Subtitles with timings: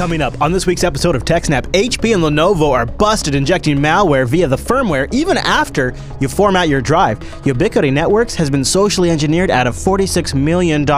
[0.00, 4.26] Coming up on this week's episode of TechSnap, HP and Lenovo are busted injecting malware
[4.26, 5.92] via the firmware even after
[6.22, 7.18] you format your drive.
[7.42, 10.90] Ubiquiti Networks has been socially engineered out of $46 million,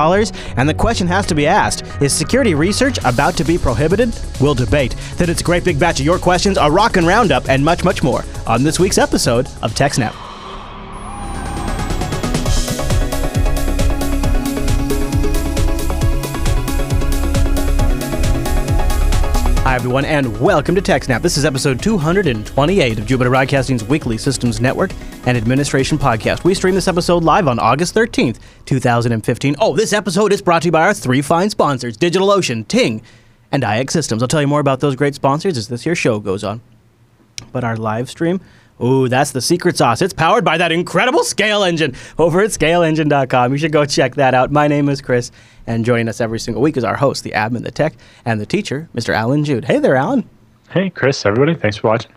[0.57, 4.17] and the question has to be asked is security research about to be prohibited?
[4.41, 4.95] We'll debate.
[5.17, 8.05] Then it's a great big batch of your questions, a rockin' roundup, and much, much
[8.05, 10.32] more on this week's episode of TechSnap.
[19.83, 21.23] Everyone, and welcome to TechSnap.
[21.23, 24.93] This is episode 228 of Jupiter Broadcasting's weekly Systems Network
[25.27, 26.45] and Administration podcast.
[26.45, 29.57] We stream this episode live on August 13th, 2015.
[29.59, 33.03] Oh, this episode is brought to you by our three fine sponsors DigitalOcean, Ting,
[33.51, 34.23] and IX Systems.
[34.23, 36.61] I'll tell you more about those great sponsors as this here show goes on.
[37.51, 38.41] But our live stream,
[38.83, 40.03] ooh, that's the secret sauce.
[40.03, 43.53] It's powered by that incredible ScaleEngine over at scaleengine.com.
[43.53, 44.51] You should go check that out.
[44.51, 45.31] My name is Chris,
[45.67, 48.47] and joining us every single week is our host, the admin, the tech, and the
[48.47, 49.15] teacher, Mr.
[49.15, 49.65] Allan Jude.
[49.67, 50.29] Hey there, Allan.
[50.71, 51.55] Hey, Chris, everybody.
[51.55, 52.11] Thanks for watching.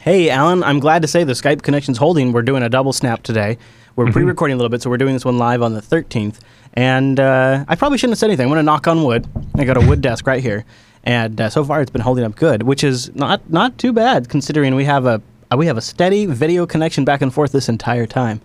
[0.00, 2.32] Hey, Allan, I'm glad to say the Skype connection's holding.
[2.32, 3.56] We're doing a double snap today.
[3.94, 4.12] We're Mm-hmm.
[4.12, 6.40] pre recording a little bit, so we're doing this one live on the 13th.
[6.74, 8.44] And uh, I probably shouldn't have said anything.
[8.44, 9.26] I'm going to knock on wood.
[9.54, 10.64] I got a wood desk right here.
[11.04, 14.28] And uh, so far, it's been holding up good, which is not, not too bad
[14.28, 15.20] considering we have a
[15.56, 18.40] we have a steady video connection back and forth this entire time.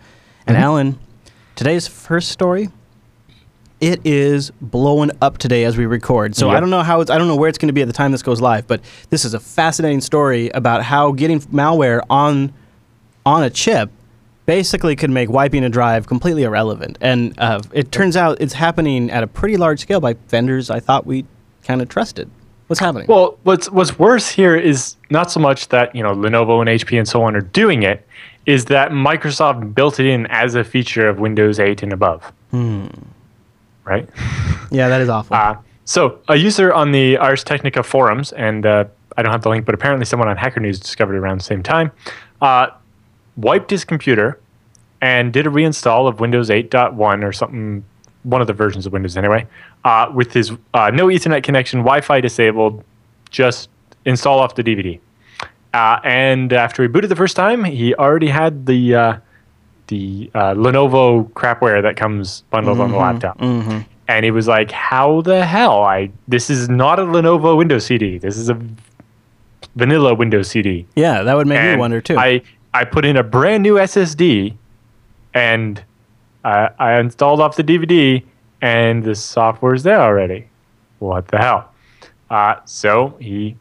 [0.45, 0.63] And Mm-hmm.
[0.63, 0.99] Allan,
[1.55, 2.69] today's first story
[3.79, 6.35] it is blowing up today as we record.
[6.35, 7.87] So I don't know how it's I don't know where it's going to be at
[7.87, 12.01] the time this goes live, but this is a fascinating story about how getting malware
[12.09, 12.53] on
[13.25, 13.91] on a chip
[14.45, 16.97] basically could make wiping a drive completely irrelevant.
[17.01, 20.79] And uh, it turns out it's happening at a pretty large scale by vendors I
[20.79, 21.25] thought we
[21.63, 22.31] kind of trusted.
[22.67, 23.07] What's happening?
[23.07, 26.97] Well, what's what's worse here is not so much that you know Lenovo and HP
[26.97, 28.05] and so on are doing it,
[28.45, 32.31] is that Microsoft built it in as a feature of Windows 8 and above.
[33.85, 34.09] Right.
[34.69, 35.35] yeah, that is awful.
[35.35, 38.83] Uh, so a user on the Ars Technica forums, and uh,
[39.15, 41.63] I don't have the link, but apparently someone on Hacker News discovered around the same
[41.63, 41.91] time,
[42.41, 42.67] uh,
[43.37, 44.39] wiped his computer
[45.01, 47.85] and did a reinstall of Windows 8.1 or something,
[48.23, 49.47] one of the versions of Windows anyway,
[49.87, 52.83] uh, with his uh, no Ethernet connection, Wi-Fi disabled,
[53.29, 53.69] just
[54.03, 54.99] install off the DVD.
[55.73, 59.17] Uh, and after he booted the first time, he already had the uh,
[59.87, 63.39] the uh, Lenovo crapware that comes bundled on the laptop.
[64.09, 65.83] And he was like, "How the hell?
[65.83, 68.17] I this is not a Lenovo Windows CD.
[68.17, 68.59] This is a
[69.77, 72.17] vanilla Windows CD." yeah, that would make me wonder too.
[72.17, 72.41] I
[72.73, 74.53] I put in a brand new SSD,
[75.33, 75.81] and
[76.43, 78.23] I, I installed off the DVD,
[78.61, 80.47] and the software is there already.
[80.99, 81.71] What the hell?
[82.29, 83.55] Uh, so he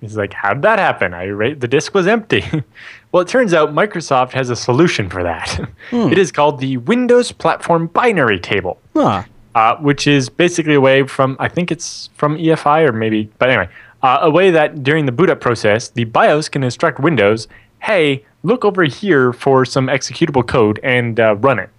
[0.00, 1.14] he's like, "How did that happen?
[1.14, 2.44] I ra- the disk was empty."
[3.12, 5.58] well, it turns out Microsoft has a solution for that.
[5.92, 9.24] It is called the Windows Platform Binary Table Huh.
[9.54, 13.50] uh, which is basically a way from I think it's from EFI or maybe, but
[13.50, 13.68] anyway,
[14.02, 17.48] uh, a way that during the boot up process, the BIOS can instruct Windows,
[17.80, 21.70] "Hey, look over here for some executable code and uh, run it,"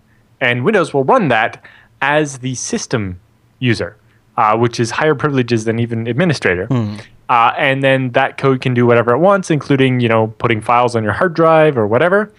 [0.41, 1.63] and Windows will run that
[2.01, 3.19] as the system
[3.59, 3.97] user,
[4.37, 6.67] uh, which is higher privileges than even administrator.
[7.29, 10.95] Uh, and then that code can do whatever it wants, including you know putting files
[10.95, 12.31] on your hard drive or whatever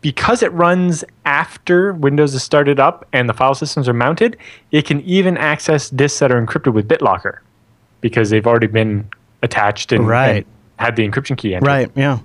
[0.00, 4.36] because it runs after Windows is started up and the file systems are mounted,
[4.72, 7.38] it can even access disks that are encrypted with BitLocker
[8.00, 9.08] because they've already been
[9.42, 10.38] attached and, Right.
[10.38, 10.44] and
[10.80, 11.68] had the encryption key entered.
[11.68, 11.90] Right.
[11.94, 12.18] Yeah.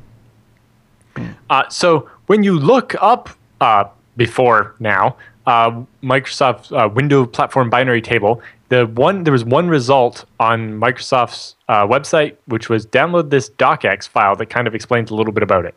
[1.51, 3.29] Uh, so when you look up
[3.61, 3.83] uh,
[4.17, 5.15] before now,
[5.47, 11.55] uh, Microsoft's uh, window platform binary table, the one there was one result on Microsoft's
[11.69, 15.43] uh, website, which was download this docx file that kind of explains a little bit
[15.43, 15.73] about it.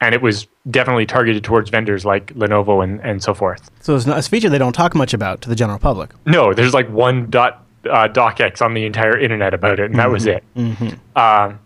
[0.00, 3.68] And it was definitely targeted towards vendors like Lenovo and, and so forth.
[3.80, 6.10] So it's, not, it's a feature they don't talk much about to the general public.
[6.24, 10.08] No, there's like one dot uh, docx on the entire internet about it, and that
[10.08, 10.44] was it.
[11.16, 11.58] Um,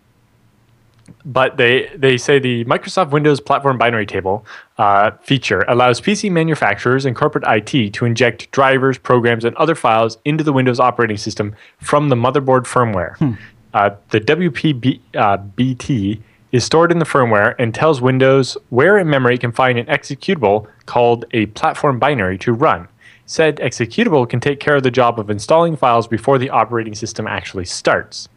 [1.25, 4.45] but they they say the Microsoft Windows Platform Binary Table
[4.77, 10.17] uh, feature allows PC manufacturers and corporate IT to inject drivers, programs, and other files
[10.25, 13.37] into the Windows operating system from the motherboard firmware.
[13.73, 16.21] Uh, the WPBT uh, BT
[16.51, 19.87] is stored in the firmware and tells Windows where in memory it can find an
[19.87, 22.87] executable called a platform binary to run.
[23.25, 27.25] Said executable can take care of the job of installing files before the operating system
[27.25, 28.29] actually starts.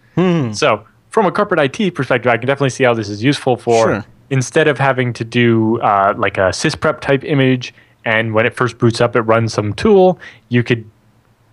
[0.55, 0.87] So,
[1.17, 4.05] from a corporate IT perspective, I can definitely see how this is useful for Sure.
[4.29, 7.73] instead of having to do uh, like a sysprep type image,
[8.05, 10.21] and when it first boots up, it runs some tool.
[10.51, 10.85] You could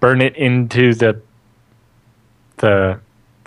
[0.01, 1.17] burn it into the
[2.57, 2.99] the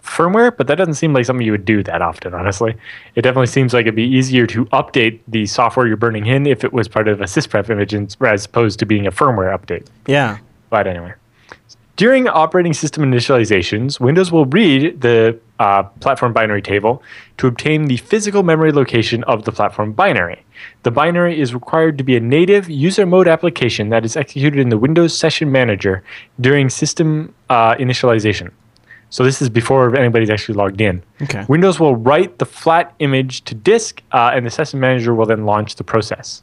[0.02, 2.74] firmware, but that doesn't seem like something you would do that often, honestly.
[3.14, 6.64] It definitely seems like it'd be easier to update the software you're burning in if
[6.64, 9.86] it was part of a sysprep image as opposed to being a firmware update.
[10.06, 10.38] Yeah.
[10.70, 11.12] But anyway.
[11.96, 17.02] During operating system initializations, Windows will read the uh, platform binary table
[17.38, 20.44] to obtain the physical memory location of the platform binary.
[20.82, 24.68] The binary is required to be a native user mode application that is executed in
[24.68, 26.04] the Windows Session Manager
[26.38, 28.50] during system uh, initialization.
[29.08, 31.02] So this is before anybody's actually logged in.
[31.22, 31.46] Okay.
[31.48, 35.46] Windows will write the flat image to disk, uh, and the Session Manager will then
[35.46, 36.42] launch the process.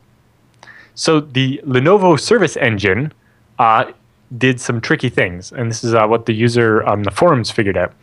[0.96, 3.14] So the Lenovo Service Engine
[3.60, 3.92] uh,
[4.38, 7.78] did some tricky things, and this is uh, what the user on the forums figured
[7.78, 7.94] out.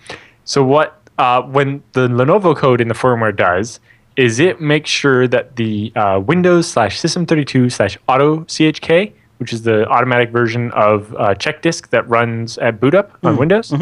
[0.44, 3.80] So what uh, when the Lenovo code in the firmware does
[4.16, 9.62] is it makes sure that the uh, Windows slash System32 slash Auto CHK, which is
[9.62, 13.72] the automatic version of uh, check disk that runs at boot up on Windows,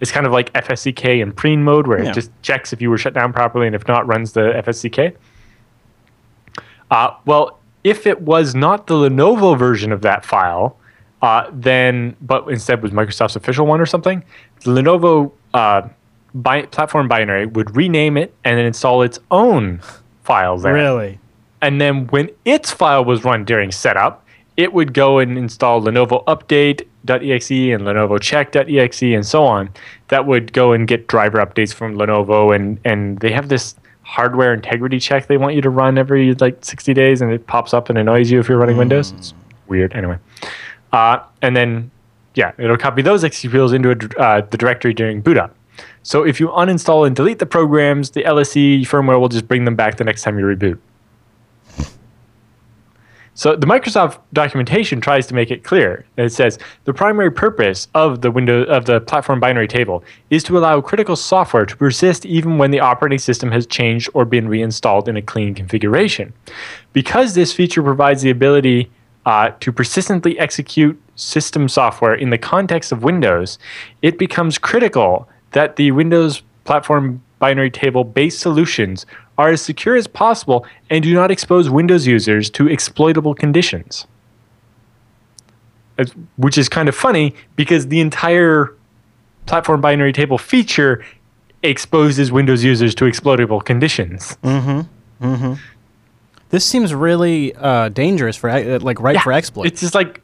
[0.00, 2.10] it's kind of like FSCK in preen mode where Yeah.
[2.10, 5.14] it just checks if you were shut down properly, and if not, runs the FSCK.
[6.90, 10.76] Uh, well, if it was not the Lenovo version of that file,
[11.26, 14.22] uh, then but instead was Microsoft's official one or something,
[14.60, 15.82] the Lenovo uh,
[16.34, 19.80] bi- platform binary would rename it and then install its own
[20.22, 20.72] file there.
[20.72, 21.18] Really?
[21.60, 24.24] And then when its file was run during setup,
[24.56, 29.68] it would go and install Lenovo update.exe and Lenovo check.exe and so on.
[30.08, 34.54] That would go and get driver updates from Lenovo and and they have this hardware
[34.54, 37.88] integrity check they want you to run every like 60 days and it pops up
[37.88, 39.10] and annoys you if you're running Windows.
[39.10, 39.34] It's
[39.66, 40.18] weird anyway.
[40.92, 41.90] Uh, and then
[42.34, 45.56] yeah, it'll copy those executables into a, uh, the directory during boot up.
[46.02, 49.74] So if you uninstall and delete the programs, the LSE firmware will just bring them
[49.74, 50.78] back the next time you reboot.
[53.34, 56.06] So the Microsoft documentation tries to make it clear.
[56.16, 60.56] It says the primary purpose of the window of the platform binary table is to
[60.56, 65.06] allow critical software to persist even when the operating system has changed or been reinstalled
[65.06, 66.32] in a clean configuration.
[66.94, 68.90] Because this feature provides the ability
[69.26, 73.58] uh, to persistently execute system software in the context of Windows,
[74.02, 79.04] it becomes critical that the Windows platform binary table based solutions
[79.36, 84.06] are as secure as possible and do not expose Windows users to exploitable conditions.
[85.98, 88.72] It's- Which is kind of funny because the entire
[89.46, 91.04] platform binary table feature
[91.62, 94.36] exposes Windows users to exploitable conditions.
[96.50, 99.66] This seems really uh, dangerous for uh, like right for exploit.
[99.66, 100.22] It's just like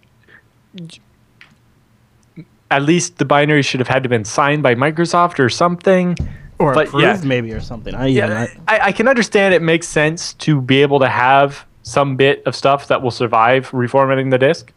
[2.70, 6.16] at least the binary should have had to been signed by Microsoft or something.
[6.58, 7.20] or but approved yeah.
[7.28, 7.94] maybe or something.
[7.94, 11.66] I, yeah, Yeah, I- I, can understand it makes sense to be able to have
[11.82, 14.72] some bit of stuff that will survive reformatting the disk,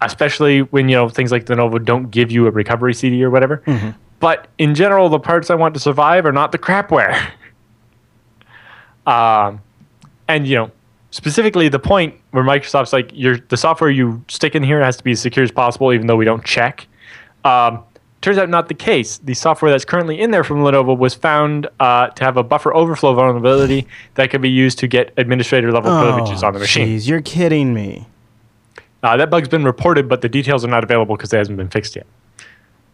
[0.00, 3.62] especially when you know things like Lenovo don't give you a recovery CD or whatever.
[4.20, 7.30] But in general, the parts I want to survive are not the crapware.
[9.06, 9.60] um,
[10.28, 10.70] and you know,
[11.10, 15.04] specifically the point where Microsoft's like, your the software you stick in here has to
[15.04, 16.86] be as secure as possible, even though we don't check.
[17.44, 17.84] Um,
[18.20, 19.18] turns out not the case.
[19.18, 22.74] The software that's currently in there from Lenovo was found uh, to have a buffer
[22.74, 26.88] overflow vulnerability that could be used to get administrator level privileges on the machine.
[26.88, 28.06] Jeez, you're kidding me.
[29.02, 31.68] Uh, that bug's been reported, but the details are not available because it hasn't been
[31.68, 32.06] fixed yet.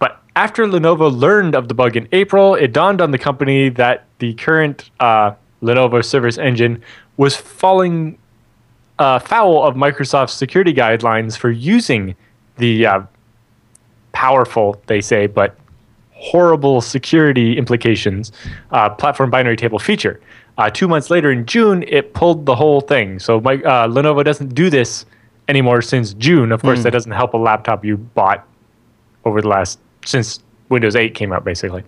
[0.01, 4.07] But after Lenovo learned of the bug in April, it dawned on the company that
[4.19, 5.33] the current uh,
[5.63, 6.83] Lenovo Service Engine
[7.21, 8.17] was falling
[8.99, 12.17] uh, foul of Microsoft's security guidelines for using
[12.57, 13.03] the uh,
[14.13, 15.55] powerful, they say, but
[16.13, 18.33] horrible security implications
[18.71, 20.19] uh, platform binary table feature.
[20.57, 23.19] Uh, two months later, in June, it pulled the whole thing.
[23.19, 25.05] So my, uh, Lenovo doesn't do this
[25.47, 26.53] anymore since June.
[26.53, 28.49] Of course, that doesn't help a laptop you bought
[29.27, 31.85] over the last since Windows 8 came out, basically.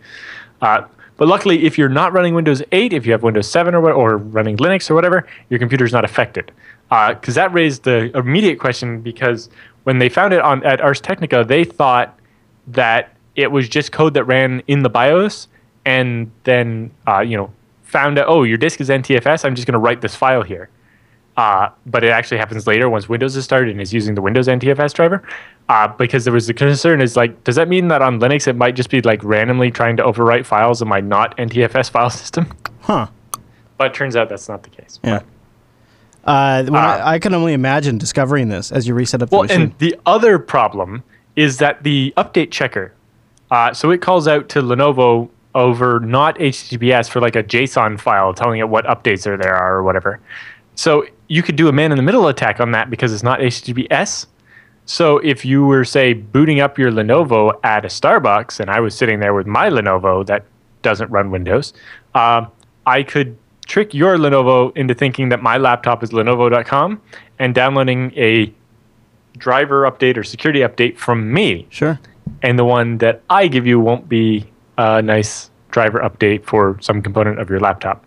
[1.12, 3.92] Uh, but luckily, if you're not running Windows 8, if you have Windows 7 or,
[3.92, 6.50] or running Linux or whatever, your computer's not affected.
[6.90, 9.48] Because that raised the immediate question because
[9.84, 12.18] when they found it on at Ars Technica, they thought
[12.66, 15.48] that it was just code that ran in the BIOS
[15.84, 17.50] and then, uh, you know,
[17.82, 20.68] found out, oh, your disk is NTFS, I'm just going to write this file here.
[21.36, 24.48] Uh, but it actually happens later once Windows is started and is using the Windows
[24.48, 25.22] NTFS driver.
[25.68, 28.56] Uh, because there was the concern is like, does that mean that on Linux it
[28.56, 32.46] might just be like randomly trying to overwrite files in my not NTFS file system?
[32.80, 33.06] Huh.
[33.78, 35.00] But it turns out that's not the case.
[35.02, 35.22] Yeah.
[36.24, 39.42] Uh, when I, I can only imagine discovering this as you reset up the Well,
[39.44, 39.60] machine.
[39.62, 41.02] and the other problem
[41.34, 42.92] is that the update checker,
[43.50, 48.32] uh, so it calls out to Lenovo over not HTTPS for like a JSON file
[48.34, 50.20] telling it what updates are there are or whatever.
[50.74, 53.40] So you could do a man in the middle attack on that because it's not
[53.40, 54.26] HTTPS.
[54.84, 58.94] So if you were say booting up your Lenovo at a Starbucks and I was
[58.94, 60.44] sitting there with my Lenovo that
[60.82, 61.72] doesn't run Windows,
[62.14, 62.48] um,
[62.84, 63.34] I could
[63.64, 67.00] trick your Lenovo into thinking that my laptop is Lenovo.com
[67.38, 68.52] and downloading a
[69.38, 71.66] driver update or security update from me.
[71.70, 71.98] sure.
[72.42, 74.44] and the one that I give you won't be
[74.76, 78.04] a nice driver update for some component of your laptop.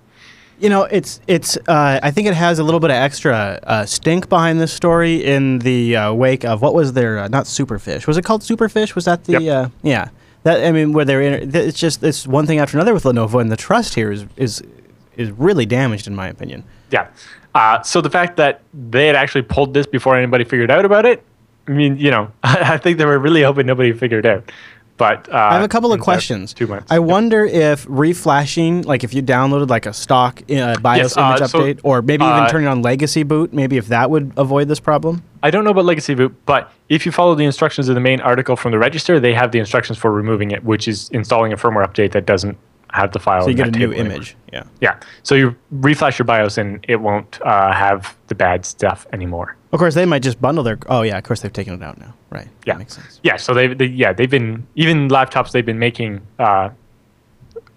[0.60, 1.58] You know, it's it's.
[1.68, 5.24] Uh, I think it has a little bit of extra uh, stink behind this story
[5.24, 8.08] in the uh, wake of what was their uh, not Superfish?
[8.08, 8.96] Was it called Superfish?
[8.96, 9.66] Was that the Yep.
[9.66, 10.10] uh, yeah?
[10.44, 13.42] That I mean, where they're in, it's just it's one thing after another with Lenovo,
[13.42, 14.64] and the trust here is is
[15.18, 16.64] is really damaged in my opinion.
[16.92, 17.08] Yeah.
[17.54, 21.06] Uh, so the fact that they had actually pulled this before anybody figured out about
[21.06, 21.24] it,
[21.68, 24.52] I mean, you know, I think they were really hoping nobody figured it out.
[24.98, 26.54] But uh, I have a couple of questions.
[26.54, 26.90] Two months.
[26.90, 31.36] I wonder if reflashing, like if you downloaded like a stock uh, BIOS Yes, uh,
[31.38, 34.32] image so, update, or maybe even uh, turning on Legacy boot, maybe if that would
[34.38, 35.24] avoid this problem.
[35.44, 38.20] I don't know about Legacy Boot, but if you follow the instructions in the main
[38.22, 41.58] article from the register, they have the instructions for removing it, which is installing a
[41.58, 42.58] firmware update that doesn't
[42.96, 43.42] have the file.
[43.44, 44.14] So you get a new anymore.
[44.16, 44.36] image.
[44.54, 44.64] Yeah.
[44.82, 45.00] Yeah.
[45.24, 49.56] So you reflash your BIOS and it won't uh, have the bad stuff anymore.
[49.72, 50.80] Of course, they might just bundle their.
[50.88, 52.14] Oh yeah, of course they've taken it out now.
[52.30, 52.48] Right.
[52.66, 52.74] Yeah.
[52.74, 53.20] That makes sense.
[53.24, 53.36] Yeah.
[53.38, 56.70] So they, they yeah they've been even laptops they've been making uh,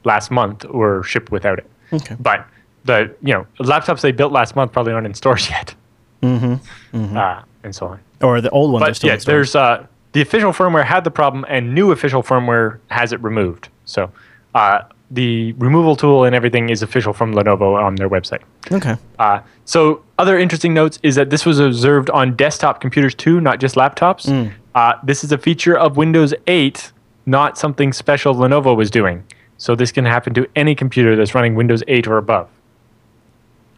[0.05, 1.67] last month were shipped without it.
[1.93, 2.17] Okay.
[2.21, 2.47] But
[2.85, 5.75] the you know laptops they built last month probably aren't in stores yet.
[6.23, 7.17] Mm-hmm.
[7.17, 8.01] Uh, and so on.
[8.23, 9.11] Or the old ones are But still.
[9.11, 13.23] yeah, there's uh, the official firmware had the problem, and new official firmware has it
[13.23, 13.69] removed.
[13.85, 14.11] So
[14.55, 18.43] uh, the removal tool and everything is official from Lenovo on their website.
[18.71, 18.97] Okay.
[19.19, 23.59] Uh, so other interesting notes is that this was observed on desktop computers too, not
[23.59, 24.27] just laptops.
[24.27, 24.53] Mm.
[24.75, 26.93] Uh, this is a feature of Windows 8,
[27.27, 29.25] not something special Lenovo was doing.
[29.57, 32.49] So this can happen to any computer that's running Windows 8 or above,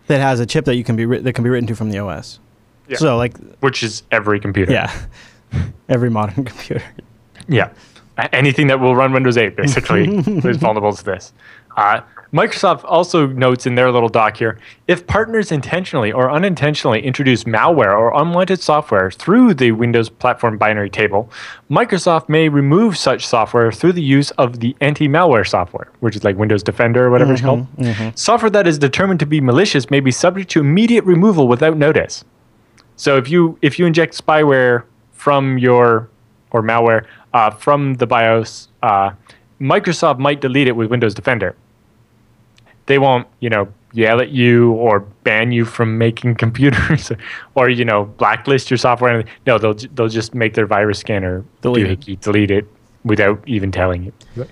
[0.08, 1.90] That has a chip that you can be writ- that can be written to from
[1.90, 2.40] the OS.
[2.88, 2.96] Yeah.
[2.98, 4.72] So like, which is every computer.
[4.72, 4.92] yeah,
[5.88, 6.82] every modern computer.
[7.48, 7.70] Yeah.
[8.32, 10.04] Anything that will run Windows 8 basically
[10.48, 11.32] is vulnerable to this.
[11.76, 12.00] Uh,
[12.32, 17.92] Microsoft also notes in their little doc here if partners intentionally or unintentionally introduce malware
[17.92, 21.28] or unwanted software through the Windows platform binary table,
[21.68, 26.22] Microsoft may remove such software through the use of the anti malware software, which is
[26.22, 27.66] like Windows Defender or whatever it's called.
[28.14, 32.24] Software that is determined to be malicious may be subject to immediate removal without notice.
[32.94, 36.08] So if you if you inject spyware from your
[36.50, 39.10] or malware uh, from the BIOS, uh,
[39.60, 41.54] Microsoft might delete it with Windows Defender.
[42.86, 47.12] They won't, you know, yell at you or ban you from making computers,
[47.54, 49.24] or you know, blacklist your software.
[49.46, 52.20] No, they'll they'll just make their virus scanner Delete it.
[52.20, 52.66] delete it
[53.04, 54.46] without even telling you.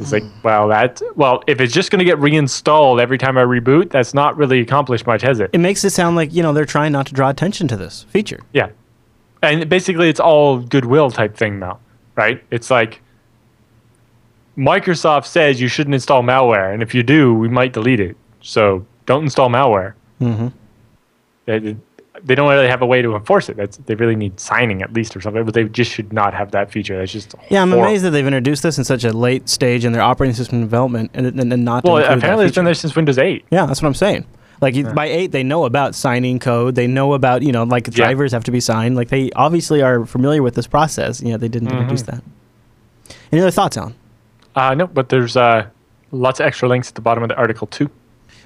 [0.00, 3.42] It's like, well, that well, if it's just going to get reinstalled every time I
[3.42, 5.50] reboot, that's not really accomplished much, has it?
[5.52, 8.04] It makes it sound like you know they're trying not to draw attention to this
[8.08, 8.40] feature.
[8.52, 8.70] Yeah.
[9.52, 11.78] And basically, it's all goodwill type thing now,
[12.16, 12.42] right?
[12.50, 13.00] It's like
[14.56, 18.16] Microsoft says you shouldn't install malware, and if you do, we might delete it.
[18.40, 19.94] So don't install malware.
[20.20, 20.48] Mm-hmm.
[21.46, 21.76] They,
[22.22, 23.56] they don't really have a way to enforce it.
[23.56, 26.52] That's, they really need signing at least or something, but they just should not have
[26.52, 26.96] that feature.
[26.96, 27.88] That's just Yeah, I'm horrible.
[27.88, 31.10] amazed that they've introduced this in such a late stage in their operating system development,
[31.14, 31.84] and, and, and not.
[31.84, 33.44] Well, apparently it's been there since Windows 8.
[33.50, 34.24] Yeah, that's what I'm saying.
[34.60, 36.74] Like you by eight, they know about signing code.
[36.74, 37.92] They know about you know like Yeah.
[38.06, 38.96] drivers have to be signed.
[38.96, 41.20] Like they obviously are familiar with this process.
[41.22, 42.16] Yeah, they didn't introduce Mm-hmm.
[42.16, 43.14] that.
[43.32, 43.94] Any other thoughts, Allan?
[44.54, 45.66] Uh, no, but there's uh,
[46.12, 47.90] lots of extra links at the bottom of the article, too.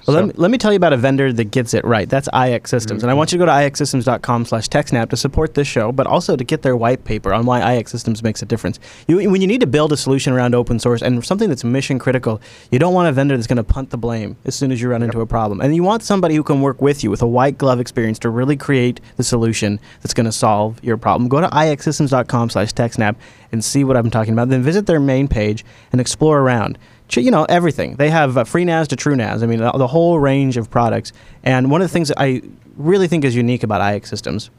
[0.05, 2.09] Well, So- let, me, let me tell you about a vendor that gets it right.
[2.09, 3.03] That's iX Systems.
[3.03, 3.17] And I mm-hmm.
[3.17, 6.43] want you to go to ixsystems.com slash TechSnap to support this show, but also to
[6.43, 8.79] get their white paper on why iX Systems makes a difference.
[9.07, 11.99] You, when you need to build a solution around open source and something that's mission
[11.99, 12.41] critical,
[12.71, 14.89] you don't want a vendor that's going to punt the blame as soon as you
[14.89, 15.61] run into a problem.
[15.61, 18.29] And you want somebody who can work with you with a white glove experience to
[18.29, 21.29] really create the solution that's going to solve your problem.
[21.29, 23.15] Go to ixsystems.com slash TechSnap
[23.51, 24.49] and see what I'm talking about.
[24.49, 26.77] Then visit their main page and explore around
[27.17, 27.95] you know everything.
[27.95, 29.43] They have uh, FreeNAS to TrueNAS.
[29.43, 31.11] I mean, the, the whole range of products.
[31.43, 32.41] And one of the things that I
[32.77, 34.49] really think is unique about iX Systems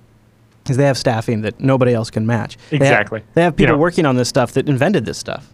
[0.69, 2.57] is they have staffing that nobody else can match.
[2.71, 3.23] They have- Exactly.
[3.35, 5.49] They have, You people know- working on this stuff that invented this stuff.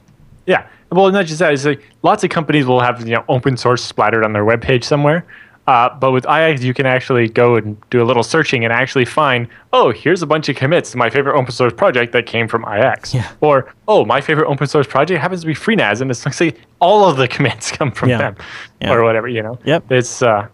[0.47, 0.67] Yeah.
[0.91, 1.53] Well, not just that.
[1.53, 4.85] It's like lots of companies will have you know open source splattered on their webpage
[4.85, 5.25] somewhere.
[5.67, 9.05] Uh, but with IX, you can actually go and do a little searching and actually
[9.05, 12.47] find, oh, here's a bunch of commits to my favorite open source project that came
[12.47, 13.13] from IX.
[13.13, 13.29] Yeah.
[13.41, 17.09] Or, oh, my favorite open source project happens to be FreeNAS, and it's like all
[17.09, 18.19] of the commits come from Yeah.
[18.19, 18.37] them,
[18.81, 18.93] Yeah.
[18.93, 19.27] or whatever.
[19.27, 19.59] You know.
[19.65, 19.91] Yep.
[19.91, 20.47] It's uh,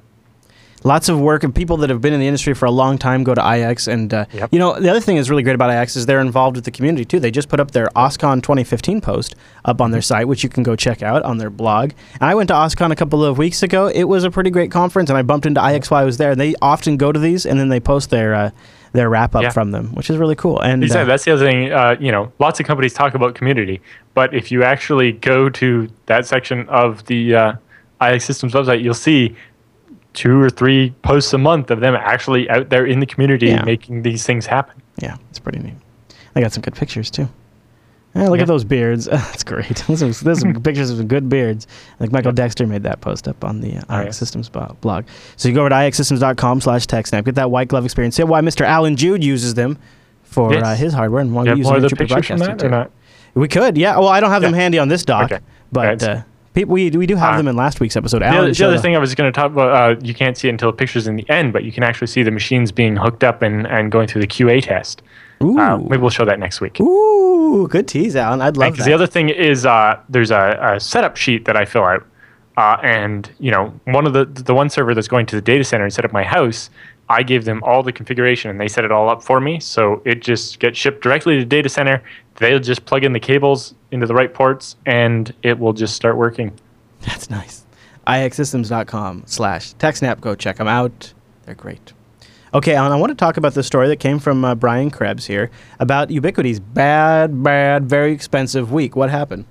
[0.85, 3.23] Lots of work and people that have been in the industry for a long time
[3.25, 3.87] go to IX.
[3.87, 4.49] And, uh, Yep.
[4.53, 6.71] you know, the other thing that's really great about IX is they're involved with the
[6.71, 7.21] community too.
[7.21, 9.35] They just put up their OSCON 2015 post
[9.65, 11.93] up on their site, which you can go check out on their blog.
[12.21, 13.87] And I went to OSCON a couple of weeks ago.
[13.87, 16.33] It was a pretty great conference, and I bumped into IX while I was there.
[16.33, 18.51] And they often go to these, and then they post their uh,
[18.93, 19.49] their wrap up Yeah.
[19.51, 20.61] from them, which is really cool.
[20.61, 21.03] And Exactly.
[21.03, 21.73] uh, That's the other thing.
[21.73, 23.81] Uh, you know, lots of companies talk about community,
[24.13, 27.53] but if you actually go to that section of the uh,
[28.03, 29.35] IX Systems website, you'll see
[30.15, 33.65] two or three posts a month of them actually out there in the community Yeah.
[33.65, 34.81] making these things happen.
[35.01, 35.75] yeah, it's pretty neat.
[36.35, 37.29] They got some good pictures too.
[38.15, 38.43] Eh, look Yeah.
[38.43, 39.07] at those beards.
[39.11, 39.71] That's great.
[39.89, 40.03] Are, those
[40.45, 41.67] are pictures of some good beards.
[41.99, 44.11] Like Michael Dexter made that post up on the uh, Oh, IX yeah.
[44.11, 45.07] Systems blog.
[45.37, 47.25] So you go over to ixsystems.com slash TechSnap.
[47.25, 48.17] Get that white glove experience.
[48.17, 48.67] See why Mr.
[48.67, 49.79] Allan Jude uses them
[50.25, 50.63] for Yes.
[50.63, 52.91] uh, his hardware and why we use them the pictures from that or not?
[53.35, 53.97] We could, yeah.
[53.99, 55.43] Well, I don't have them handy on this doc, Okay.
[55.73, 56.23] but That's- uh,
[56.55, 58.21] people, we, we do have Uh, them in last week's episode.
[58.21, 60.49] The other, the other thing I was going to talk about, uh, you can't see
[60.49, 62.97] it until the picture's in the end, but you can actually see the machines being
[62.97, 65.03] hooked up and, and going through the QA test.
[65.43, 66.79] Ooh, Uh, maybe we'll show that next week.
[66.81, 68.41] Ooh, good tease, Allan.
[68.41, 71.65] I'd love Because the other thing is, uh, there's a, a setup sheet that I
[71.65, 72.05] fill out,
[72.57, 75.65] uh, and you know, one of the the one server that's going to the data
[75.65, 76.71] center instead of my house,
[77.09, 79.61] I gave them all the configuration and they set it all up for me.
[79.61, 82.03] So it just gets shipped directly to the data center.
[82.37, 86.17] They'll just plug in the cables into the right ports, and it will just start
[86.17, 86.53] working.
[87.03, 87.65] That's nice.
[88.07, 90.21] ixsystems.com slash TechSnap.
[90.21, 91.13] Go check them out.
[91.45, 91.93] They're great.
[92.55, 95.27] Okay, Allan, I want to talk about the story that came from uh, Brian Krebs
[95.27, 98.97] here about Ubiquiti's bad, bad, very expensive week.
[98.97, 99.45] What happened?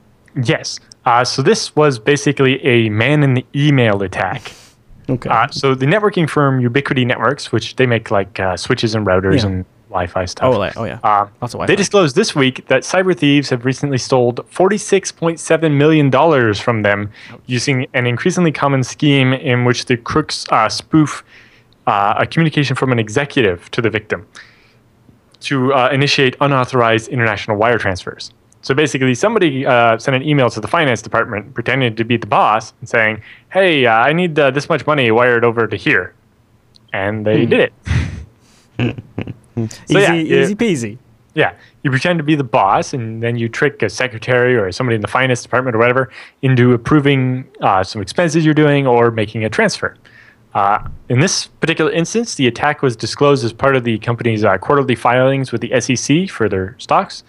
[0.44, 0.80] Yes.
[1.06, 4.54] Uh, so this was basically a man in the email attack.
[5.12, 5.30] Okay.
[5.30, 9.40] Uh, so the networking firm Ubiquiti Networks, which they make like uh, switches and routers
[9.42, 9.48] Yeah.
[9.48, 10.46] and Wi-Fi stuff.
[10.54, 11.00] oh, like, oh, yeah.
[11.04, 11.76] Uh, Lots of they Wi-Fi.
[11.76, 17.10] disclosed this week that cyber thieves have recently stole $46.7 million from them
[17.46, 21.24] using an increasingly common scheme in which the crooks uh, spoof
[21.88, 24.26] uh, a communication from an executive to the victim
[25.42, 28.32] to uh, initiate unauthorized international wire transfers.
[28.62, 32.28] So basically, somebody uh, sent an email to the finance department pretending to be the
[32.28, 36.14] boss and saying, Hey, uh, I need uh, this much money wired over to here.
[36.94, 37.50] And they Hmm.
[37.50, 37.74] did it.
[39.58, 40.98] easy, so, yeah, easy peasy.
[41.36, 41.54] yeah,
[41.84, 45.02] you pretend to be the boss, and then you trick a secretary or somebody in
[45.02, 46.10] the finance department or whatever
[46.42, 49.96] into approving uh, some expenses you're doing or making a transfer.
[50.54, 54.58] Uh, in this particular instance, the attack was disclosed as part of the company's uh,
[54.58, 57.24] quarterly filings with the SEC for their stocks.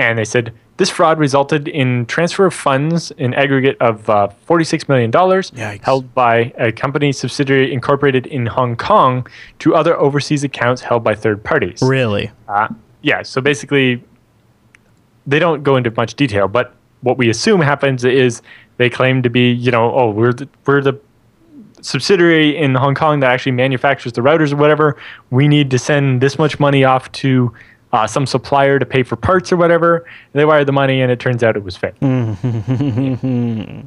[0.00, 4.88] And they said this fraud resulted in transfer of funds in aggregate of uh, $46
[4.88, 5.82] million Yikes.
[5.82, 9.26] held by a company subsidiary incorporated in Hong Kong
[9.58, 11.82] to other overseas accounts held by third parties.
[11.82, 12.30] Really?
[12.48, 12.68] Uh,
[13.02, 14.02] yeah, so basically,
[15.26, 18.40] they don't go into much detail, but what we assume happens is
[18.78, 20.98] they claim to be, you know, oh, we're the, we're the
[21.82, 24.96] subsidiary in Hong Kong that actually manufactures the routers or whatever.
[25.28, 27.52] We need to send this much money off to
[27.92, 30.06] uh, some supplier to pay for parts or whatever.
[30.32, 31.94] They wire the money, and it turns out it was fake.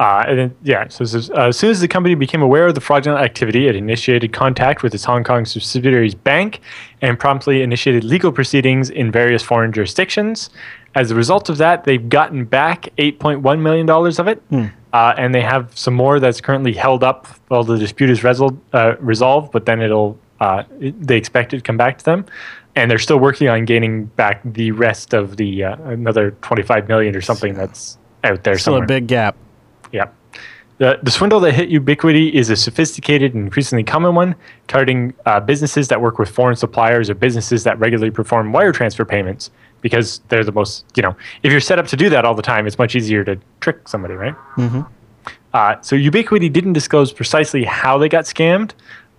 [0.00, 2.76] Uh, and then, yeah, so is- uh, as soon as the company became aware of
[2.76, 6.60] the fraudulent activity, it initiated contact with its Hong Kong subsidiary's bank
[7.02, 10.50] and promptly initiated legal proceedings in various foreign jurisdictions.
[10.94, 14.40] As a result of that, they've gotten back $8.1 million of it,
[14.92, 18.56] uh, and they have some more that's currently held up while the dispute is resol-
[18.72, 22.26] uh, resolved, but then it'll, uh, they expect it to come back to them.
[22.76, 27.16] And they're still working on gaining back the rest of the uh, another 25 million
[27.16, 28.84] or something that's out there Still somewhere.
[28.84, 29.36] a big gap.
[29.90, 30.08] Yeah.
[30.78, 34.36] The, the swindle that hit Ubiquiti is a sophisticated and increasingly common one,
[34.68, 39.04] targeting uh, businesses that work with foreign suppliers or businesses that regularly perform wire transfer
[39.04, 42.34] payments because they're the most, you know, if you're set up to do that all
[42.34, 44.34] the time, it's much easier to trick somebody, right?
[44.56, 44.82] Mm-hmm.
[45.52, 48.72] Uh, so Ubiquiti didn't disclose precisely how they got scammed,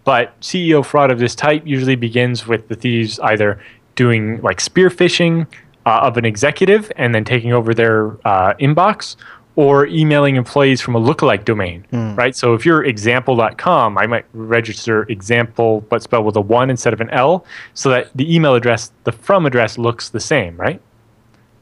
[0.03, 3.59] but CEO fraud of this type usually begins with the thieves either
[3.95, 5.45] doing like spear phishing
[5.85, 9.15] uh, of an executive and then taking over their uh, inbox
[9.55, 12.33] or emailing employees from a lookalike domain, right?
[12.33, 17.01] So if you're example.com, I might register example but spelled with a one instead of
[17.01, 20.81] an L so that the email address, the from address looks the same, right?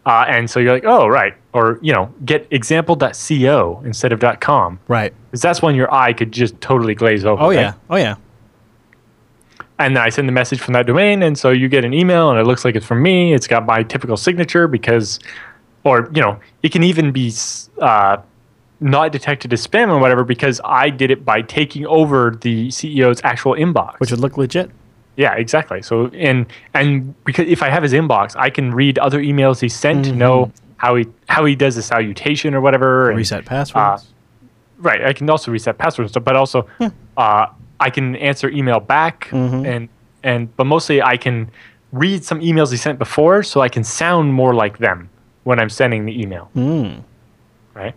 [0.05, 1.33] Uh, and so you're like, oh, right.
[1.53, 4.79] Or, you know, get example.co instead of .com.
[4.87, 5.13] Right.
[5.25, 7.41] Because that's when your eye could just totally glaze over.
[7.41, 7.55] Oh, right?
[7.55, 7.73] yeah.
[7.89, 8.15] Oh, yeah.
[9.79, 11.21] And then I send the message from that domain.
[11.21, 13.33] And so you get an email and it looks like it's from me.
[13.33, 15.19] It's got my typical signature because,
[15.83, 17.31] or, you know, it can even be
[17.79, 18.17] uh,
[18.79, 23.21] not detected as spam or whatever because I did it by taking over the CEO's
[23.23, 23.99] actual inbox.
[23.99, 24.71] Which would look legit.
[25.15, 25.81] Yeah, exactly.
[25.81, 29.67] So and and because if I have his inbox, I can read other emails he
[29.69, 33.09] sent to know how he how he does the salutation or whatever.
[33.09, 34.05] and- Reset passwords.
[34.77, 35.03] right.
[35.03, 36.67] I can also reset passwords and stuff, but also
[37.17, 37.47] uh,
[37.79, 39.29] I can answer email back
[39.65, 39.89] and
[40.23, 41.49] and but mostly I can
[41.93, 45.09] read some emails he sent before, so I can sound more like them
[45.43, 46.49] when I'm sending the email.
[47.73, 47.95] Right.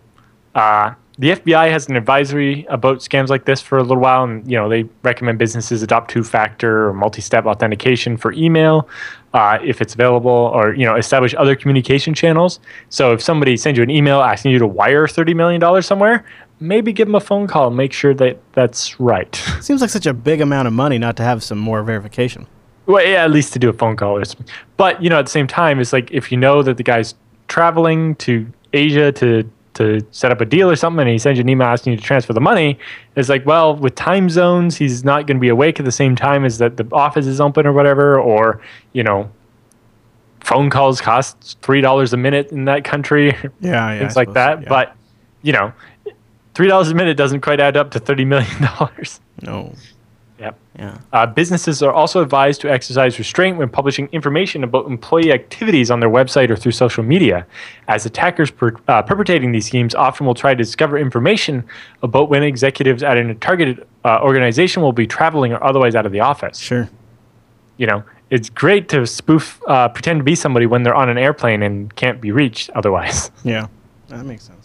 [0.55, 4.49] Uh, the FBI has an advisory about scams like this for a little while, and
[4.49, 8.87] you know they recommend businesses adopt two-factor or multi-step authentication for email
[9.33, 12.59] uh, if it's available, or you know establish other communication channels.
[12.89, 16.23] So if somebody sends you an email asking you to wire thirty million dollars somewhere,
[16.61, 19.35] maybe give them a phone call and make sure that that's right.
[19.61, 22.47] Seems like such a big amount of money not to have some more verification.
[22.85, 24.21] Well, yeah, at least to do a phone call.
[24.77, 27.15] But you know, at the same time, it's like if you know that the guy's
[27.47, 31.43] traveling to Asia to to set up a deal or something, and he sends you
[31.43, 32.77] an email asking you to transfer the money.
[33.15, 36.15] It's like, well, with time zones, he's not going to be awake at the same
[36.15, 38.61] time as that the office is open or whatever, or
[38.93, 39.31] you know,
[40.41, 43.27] phone calls cost three dollars a minute in that country.
[43.27, 44.61] Yeah, yeah, things I like suppose, that.
[44.63, 44.69] yeah.
[44.69, 44.95] But
[45.43, 45.71] you know,
[46.53, 49.19] three dollars a minute doesn't quite add up to thirty million dollars.
[49.41, 49.73] No.
[50.39, 50.57] Yep.
[50.79, 50.97] Yeah.
[51.13, 55.99] Uh, businesses are also advised to exercise restraint when publishing information about employee activities on
[55.99, 57.45] their website or through social media,
[57.87, 61.63] as attackers per, uh, perpetrating these schemes often will try to discover information
[62.01, 66.11] about when executives at a targeted uh, organization will be traveling or otherwise out of
[66.11, 66.57] the office.
[66.57, 66.89] Sure.
[67.77, 71.19] You know, it's great to spoof, uh, pretend to be somebody when they're on an
[71.19, 73.29] airplane and can't be reached otherwise.
[73.43, 73.67] Yeah.
[74.07, 74.60] That makes sense.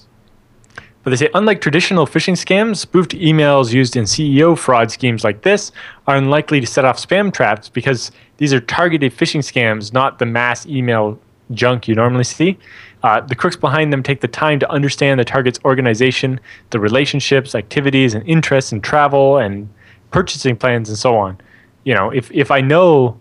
[1.06, 5.42] But they say, unlike traditional phishing scams, spoofed emails used in CEO fraud schemes like
[5.42, 5.70] this
[6.08, 10.26] are unlikely to set off spam traps because these are targeted phishing scams, not the
[10.26, 11.16] mass email
[11.52, 12.58] junk you normally see.
[13.04, 16.40] Uh, the crooks behind them take the time to understand the target's organization,
[16.70, 19.68] the relationships, activities, and interests in travel and
[20.10, 21.38] purchasing plans and so on.
[21.84, 23.16] You know, if, if I know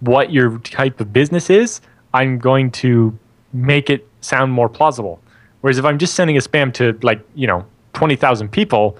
[0.00, 1.80] what your type of business is,
[2.12, 3.16] I'm going to
[3.52, 5.22] make it sound more plausible.
[5.60, 8.96] Whereas if I'm just sending a spam to like, you know, 20,000 people,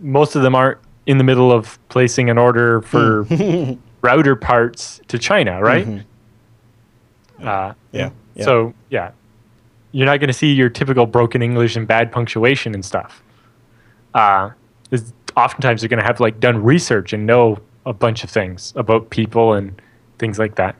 [0.00, 3.24] most of them aren't in the middle of placing an order for
[4.02, 5.86] router parts to China, right?
[7.40, 8.10] Uh, Yeah.
[8.34, 8.44] yeah.
[8.44, 9.10] So, yeah,
[9.92, 13.22] you're not going to see your typical broken English and bad punctuation and stuff.
[14.14, 14.50] Uh,
[14.90, 18.72] is- oftentimes, they're going to have like done research and know a bunch of things
[18.76, 19.80] about people and
[20.18, 20.74] things like that.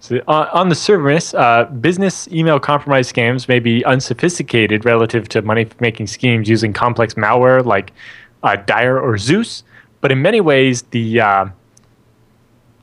[0.00, 5.42] So on, on the surface, uh, business email compromise scams may be unsophisticated relative to
[5.42, 7.92] money-making schemes using complex malware like
[8.42, 9.62] uh, Dyre or Zeus,
[10.00, 11.46] but in many ways, the uh,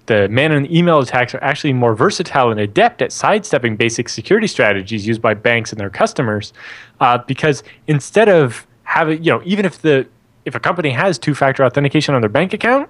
[0.06, 4.48] the man the email attacks are actually more versatile and adept at sidestepping basic security
[4.48, 6.54] strategies used by banks and their customers,
[7.00, 10.08] uh, because instead of having, you know, even if the
[10.46, 12.90] if a company has two-factor authentication on their bank account,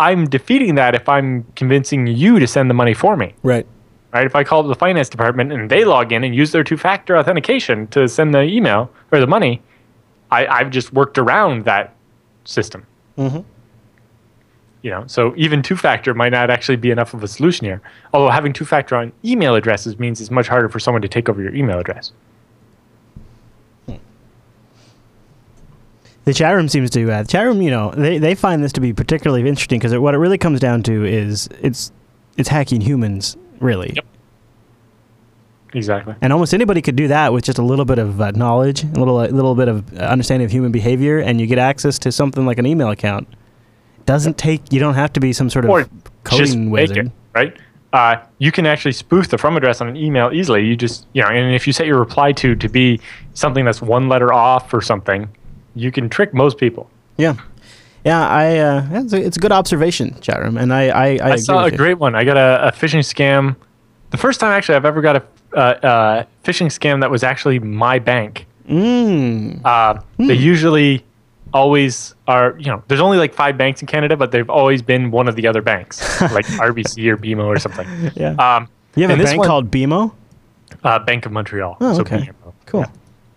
[0.00, 3.34] I'm defeating that if I'm convincing you to send the money for me.
[3.42, 3.66] right.
[4.12, 4.26] Right?
[4.26, 7.86] If I call the finance department and they log in and use their two-factor authentication
[7.88, 9.62] to send the email or the money,
[10.32, 11.94] I, I've just worked around that
[12.44, 12.86] system.
[13.16, 13.42] Mm-hmm.
[14.82, 17.82] You know, so even two-factor might not actually be enough of a solution here.
[18.12, 21.40] Although having two-factor on email addresses means it's much harder for someone to take over
[21.40, 22.12] your email address.
[26.24, 27.62] The chat room seems to uh, the chat room.
[27.62, 30.60] You know, they, they find this to be particularly interesting because what it really comes
[30.60, 31.92] down to is it's
[32.36, 33.92] it's hacking humans, really.
[33.94, 34.04] Yep.
[35.72, 36.14] Exactly.
[36.20, 38.86] And almost anybody could do that with just a little bit of uh, knowledge, a
[38.86, 42.44] little a little bit of understanding of human behavior, and you get access to something
[42.44, 43.28] like an email account.
[44.06, 44.72] Doesn't take.
[44.72, 45.88] You don't have to be some sort of
[46.24, 47.06] coding wizard.
[47.06, 47.56] it right.
[47.92, 50.64] Uh, you can actually spoof the from address on an email easily.
[50.64, 53.00] You just you know, and if you set your reply to to be
[53.34, 55.28] something that's one letter off or something,
[55.74, 56.90] you can trick most people.
[57.16, 57.36] Yeah,
[58.04, 58.26] yeah.
[58.28, 61.36] I uh, it's, a, it's a good observation, chat room, and I I, I, I
[61.36, 62.14] saw a great one.
[62.14, 63.56] I got a, a phishing scam.
[64.10, 65.22] The first time actually I've ever got a
[65.54, 68.46] uh, uh, phishing scam that was actually my bank.
[68.68, 69.60] Mm.
[69.64, 71.04] Uh, They usually
[71.52, 72.56] always are.
[72.58, 75.36] You know, there's only like five banks in Canada, but they've always been one of
[75.36, 76.00] the other banks,
[76.32, 77.86] like RBC or BMO or something.
[78.16, 78.30] Yeah.
[78.34, 80.12] Um, you have a and this bank one- called BMO.
[80.84, 81.76] uh, Bank of Montreal.
[81.80, 82.18] Oh, so okay.
[82.18, 82.52] BMO.
[82.66, 82.86] Cool.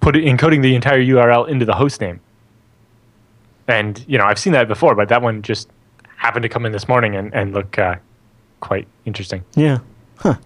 [0.00, 2.20] put it, encoding the entire URL into the host name.
[3.68, 5.68] And you know I've seen that before, but that one just
[6.16, 7.96] happened to come in this morning and, and look uh,
[8.60, 9.44] quite interesting.
[9.54, 9.78] Yeah.
[10.16, 10.36] Huh.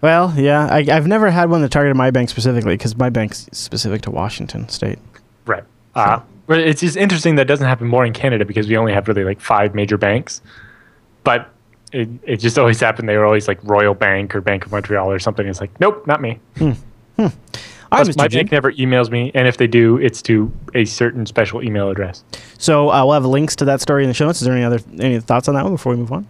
[0.00, 0.68] Well, yeah.
[0.70, 4.10] I, I've never had one that targeted my bank specifically because my bank's specific to
[4.10, 4.98] Washington State.
[5.46, 5.64] Right.
[5.94, 8.92] Uh, but it's just interesting that it doesn't happen more in Canada because we only
[8.92, 10.42] have really like five major banks.
[11.22, 11.50] But
[11.94, 13.08] it, it just always happened.
[13.08, 15.46] They were always like Royal Bank or Bank of Montreal or something.
[15.46, 16.38] It's like, nope, not me.
[16.60, 16.74] All
[17.18, 17.32] right,
[17.90, 18.16] Plus, Mr.
[18.16, 18.40] my Jim.
[18.40, 22.24] bank never emails me, and if they do, it's to a certain special email address.
[22.58, 24.40] So uh, we'll have links to that story in the show notes.
[24.40, 26.26] Is there any other any thoughts on that one before we move on?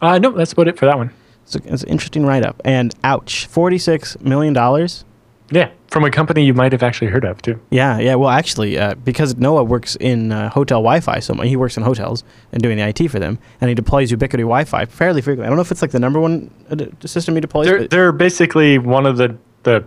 [0.00, 1.10] Uh, no, that's about it for that one.
[1.44, 2.62] It's, a, it's an interesting write up.
[2.64, 5.04] And ouch, forty six million dollars.
[5.52, 7.60] Yeah, from a company you might have actually heard of too.
[7.70, 8.14] Yeah, yeah.
[8.14, 12.24] Well, actually, uh, because Noah works in uh, hotel Wi-Fi, so he works in hotels
[12.52, 15.46] and doing the IT for them, and he deploys Ubiquiti Wi-Fi fairly frequently.
[15.46, 17.66] I don't know if it's like the number one uh, system he deploys.
[17.66, 19.84] They're they're basically one of the the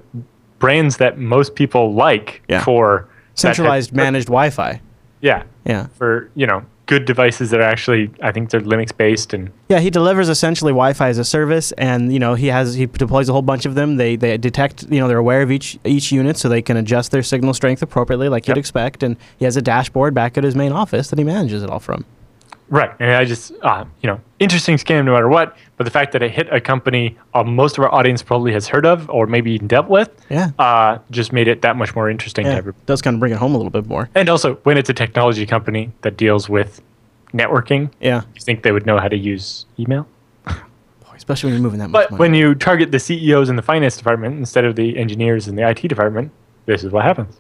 [0.59, 2.63] brands that most people like Yeah.
[2.63, 4.79] for type- centralized managed Wi-Fi.
[5.21, 9.33] Yeah, Yeah, for you know good devices that are actually I think they're Linux based
[9.33, 9.79] and yeah.
[9.79, 13.33] He delivers essentially Wi-Fi as a service, and you know he has he deploys a
[13.33, 13.97] whole bunch of them.
[13.97, 17.11] They they detect you know they're aware of each each unit, so they can adjust
[17.11, 19.03] their signal strength appropriately, like you'd expect.
[19.03, 21.79] And he has a dashboard back at his main office that he manages it all
[21.79, 22.05] from.
[22.69, 22.91] Right.
[22.99, 25.55] And I just uh, you know interesting scam no matter what.
[25.77, 28.67] But the fact that it hit a company uh, most of our audience probably has
[28.67, 32.09] heard of or maybe even dealt with, Yeah, uh, just made it that much more
[32.09, 32.57] interesting to yeah.
[32.57, 32.81] everybody.
[32.85, 34.09] does kind of bring it home a little bit more.
[34.15, 36.81] And also, when it's a technology company that deals with
[37.33, 40.07] networking, Yeah, you think they would know how to use email.
[40.45, 40.53] Boy,
[41.15, 42.19] especially when you're moving that much But money.
[42.19, 45.67] when you target the CEOs in the finance department instead of the engineers in the
[45.67, 46.31] IT department,
[46.65, 47.37] this is what happens.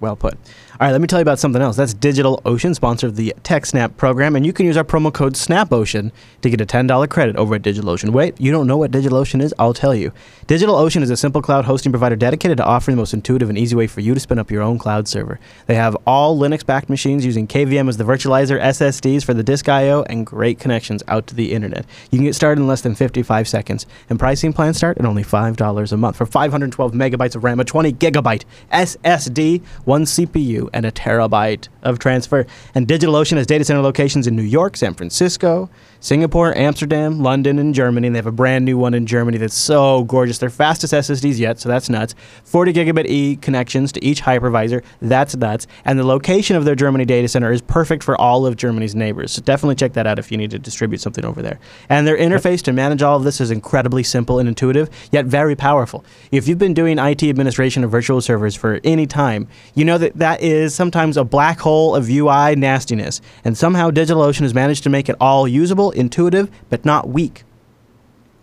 [0.00, 0.34] Well put.
[0.80, 1.76] All right, let me tell you about something else.
[1.76, 6.10] That's DigitalOcean, sponsor of the TechSnap program, and you can use our promo code SNAPOcean
[6.40, 8.08] to get a $10 credit over at DigitalOcean.
[8.08, 9.54] Wait, you don't know what DigitalOcean is?
[9.58, 10.12] I'll tell you.
[10.46, 13.76] DigitalOcean is a simple cloud hosting provider dedicated to offering the most intuitive and easy
[13.76, 15.38] way for you to spin up your own cloud server.
[15.66, 20.04] They have all Linux-backed machines using KVM as the virtualizer, SSDs for the disk I/O,
[20.04, 21.84] and great connections out to the internet.
[22.10, 25.22] You can get started in less than 55 seconds, and pricing plans start at only
[25.22, 30.84] $5 a month for 512 megabytes of RAM, a 20 gigabyte SSD, one CPU, and
[30.86, 32.46] a terabyte of transfer.
[32.74, 35.68] And DigitalOcean has data center locations in New York, San Francisco,
[36.02, 38.08] Singapore, Amsterdam, London, and Germany.
[38.08, 40.38] And they have a brand new one in Germany that's so gorgeous.
[40.38, 42.16] Their fastest SSDs yet, so that's nuts.
[42.42, 44.82] 40 gigabit E connections to each hypervisor.
[45.00, 45.68] That's nuts.
[45.84, 49.30] And the location of their Germany data center is perfect for all of Germany's neighbors.
[49.30, 51.60] So definitely check that out if you need to distribute something over there.
[51.88, 55.54] And their interface to manage all of this is incredibly simple and intuitive, yet very
[55.54, 56.04] powerful.
[56.32, 60.16] If you've been doing IT administration of virtual servers for any time, you know that
[60.16, 63.20] that is sometimes a black hole of UI nastiness.
[63.44, 67.44] And somehow DigitalOcean has managed to make it all usable, intuitive, but not weak.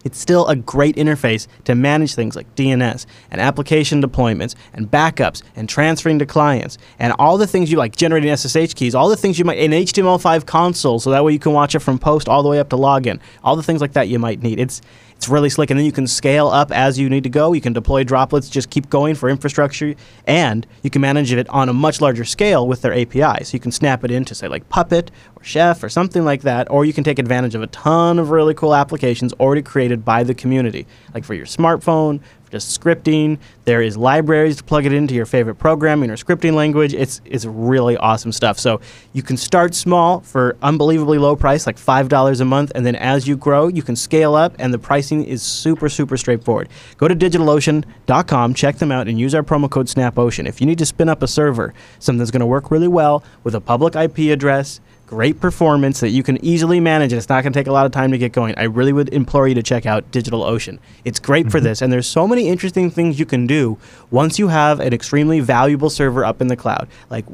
[0.05, 5.43] It's still a great interface to manage things like DNS and application deployments and backups
[5.55, 9.17] and transferring to clients and all the things you like generating SSH keys, all the
[9.17, 12.29] things you might in HTML5 console so that way you can watch it from post
[12.29, 13.19] all the way up to login.
[13.43, 14.59] All the things like that you might need.
[14.59, 14.81] It's
[15.19, 17.51] it's really slick and then you can scale up as you need to go.
[17.51, 19.93] You can deploy droplets, just keep going for infrastructure
[20.25, 23.43] and you can manage it on a much larger scale with their API.
[23.43, 26.71] So you can snap it into say like Puppet or Chef or something like that
[26.71, 30.23] or you can take advantage of a ton of really cool applications already created by
[30.23, 33.37] the community, like for your smartphone, just scripting.
[33.65, 36.93] There is libraries to plug it into your favorite programming or scripting language.
[36.93, 38.59] It's it's really awesome stuff.
[38.59, 38.81] So
[39.13, 42.95] you can start small for unbelievably low price, like five dollars a month, and then
[42.95, 46.69] as you grow, you can scale up, and the pricing is super super straightforward.
[46.97, 50.47] Go to DigitalOcean.com, check them out, and use our promo code SNAPOcean.
[50.47, 53.23] If you need to spin up a server, something that's going to work really well
[53.43, 57.41] with a public IP address great performance that you can easily manage and it's not
[57.41, 58.53] going to take a lot of time to get going.
[58.57, 61.65] I really would implore you to check out digitalocean it's great for mm-hmm.
[61.65, 63.79] this and there's so many interesting things you can do
[64.11, 66.87] once you have an extremely valuable server up in the cloud.
[67.09, 67.25] Like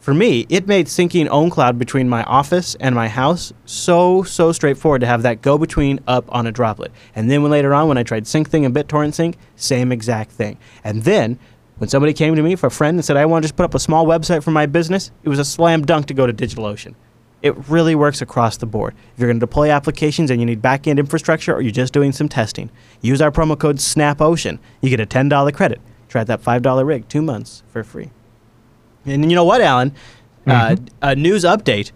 [0.00, 5.00] for me it made syncing ownCloud between my office and my house so so straightforward
[5.00, 6.90] to have that go between up on a droplet.
[7.14, 10.58] And then when later on when i tried syncthing and bittorrent sync same exact thing.
[10.82, 11.38] And then
[11.78, 13.64] when somebody came to me for a friend and said, I want to just put
[13.64, 16.32] up a small website for my business, it was a slam dunk to go to
[16.32, 16.94] DigitalOcean.
[17.42, 18.94] It really works across the board.
[19.12, 21.92] If you're going to deploy applications and you need back end infrastructure or you're just
[21.92, 22.70] doing some testing,
[23.02, 24.58] use our promo code SNAPOcean.
[24.80, 25.80] You get a $10 credit.
[26.08, 28.10] Try that $5 rig, two months for free.
[29.04, 29.94] And you know what, Allan?
[30.46, 31.92] Uh, a news update.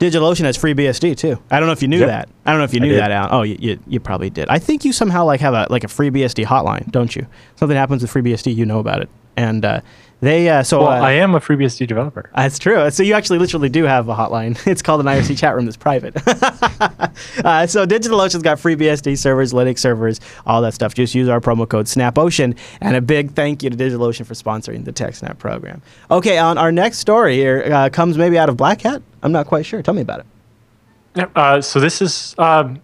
[0.00, 1.38] DigitalOcean has FreeBSD too.
[1.50, 2.08] I don't know if you knew Yep.
[2.08, 2.28] that.
[2.44, 3.30] I don't know if you knew that, Allan.
[3.32, 4.48] Oh, you, you, you probably did.
[4.48, 7.26] I think you somehow like have a like a FreeBSD hotline, don't you?
[7.56, 9.08] Something happens with FreeBSD, you know about it.
[9.36, 9.80] And uh,
[10.26, 12.30] they uh, so Well, uh, I am a FreeBSD developer.
[12.34, 12.90] that's true.
[12.90, 14.58] So you actually literally do have a hotline.
[14.74, 16.16] It's called an IRC chat room that's private.
[16.26, 20.94] uh, so DigitalOcean's got FreeBSD servers, Linux servers, all that stuff.
[20.94, 22.56] Just use our promo code SNAPOcean.
[22.80, 25.82] And a big thank you to DigitalOcean for sponsoring the TechSnap program.
[26.10, 29.02] Okay, on our next story here uh, comes maybe out of Black Hat.
[29.22, 29.82] I'm not quite sure.
[29.82, 31.30] Tell me about it.
[31.36, 32.80] Uh, so this is um,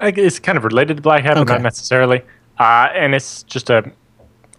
[0.00, 2.22] I guess it's kind of related to Black Hat, but not necessarily.
[2.58, 3.90] Uh, and it's just a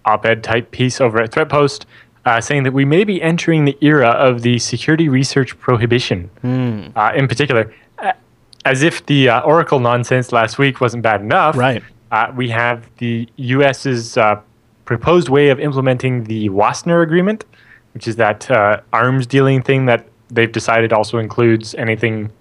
[0.05, 1.85] op-ed type piece over at ThreatPost
[2.25, 6.29] uh, saying that we may be entering the era of the security research prohibition.
[6.95, 8.13] Uh, in particular, uh,
[8.65, 11.57] as if the uh, Oracle nonsense last week wasn't bad enough.
[11.57, 11.83] Right.
[12.11, 14.39] Uh, we have the U.S.'s uh,
[14.85, 17.45] proposed way of implementing the Wassenaar Agreement,
[17.93, 22.31] which is that uh, arms dealing thing that they've decided also includes anything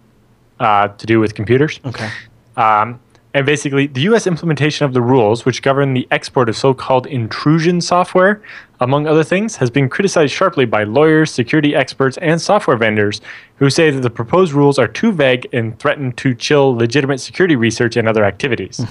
[0.59, 1.81] uh, to do with computers.
[1.87, 2.11] Okay.
[2.57, 3.01] Um,
[3.33, 7.07] And basically, the US implementation of the rules which govern the export of so called
[7.07, 8.43] intrusion software,
[8.81, 13.21] among other things, has been criticized sharply by lawyers, security experts, and software vendors
[13.57, 17.55] who say that the proposed rules are too vague and threaten to chill legitimate security
[17.55, 18.85] research and other activities.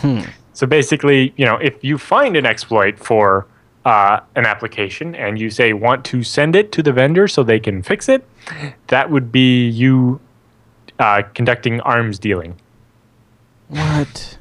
[0.54, 3.46] So basically, you know, if you find an exploit for
[3.86, 7.60] uh, an application and you say want to send it to the vendor so they
[7.60, 8.26] can fix it,
[8.88, 10.20] that would be you
[11.00, 12.56] uh, conducting arms dealing.
[13.70, 14.38] What?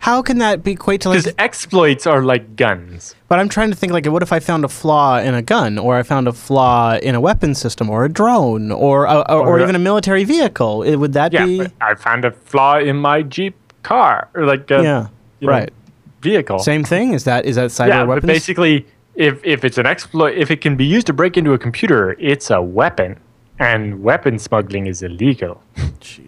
[0.00, 1.20] How can that be equate to like?
[1.20, 3.14] Because exploits are like guns.
[3.28, 5.78] But I'm trying to think like, what if I found a flaw in a gun,
[5.78, 9.46] or I found a flaw in a weapon system, or a drone, or a, or,
[9.48, 10.82] or even a military vehicle?
[10.82, 11.58] It- would that Yeah, be?
[11.58, 15.06] but I found a flaw in my Jeep car or like a yeah.
[15.40, 15.72] you know, Right.
[16.20, 16.58] vehicle.
[16.58, 17.14] Same thing.
[17.14, 17.88] Is that is that cyber weapon?
[17.88, 18.26] yeah, but weapons?
[18.32, 21.58] basically, if if it's an exploit, if it can be used to break into a
[21.58, 23.16] computer, it's a weapon,
[23.58, 25.62] and weapon smuggling is illegal.
[26.00, 26.23] Jeez.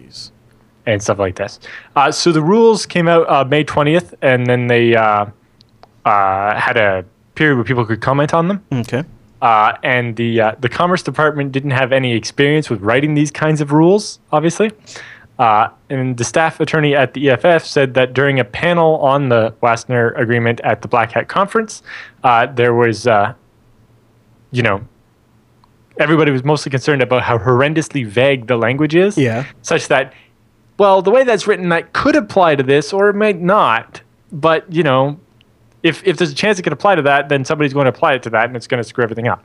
[0.87, 1.59] And stuff like this.
[1.95, 5.25] Uh, so the rules came out uh, May 20th, and then they uh,
[6.05, 8.63] uh, had a period where people could comment on them.
[8.71, 9.03] Okay.
[9.41, 13.61] Uh, and the uh, the Commerce Department didn't have any experience with writing these kinds
[13.61, 14.71] of rules, obviously.
[15.37, 19.53] Uh, and the staff attorney at the EFF said that during a panel on the
[19.61, 21.83] Wassenaar Agreement at the Black Hat Conference,
[22.23, 23.35] uh, there was, uh,
[24.49, 24.81] you know,
[25.99, 29.43] everybody was mostly concerned about how horrendously vague the language is Yeah.
[29.61, 30.11] such that
[30.77, 34.71] well the way that's written that could apply to this or it might not but
[34.73, 35.19] you know
[35.83, 38.13] if if there's a chance it could apply to that then somebody's going to apply
[38.13, 39.43] it to that and it's going to screw everything up.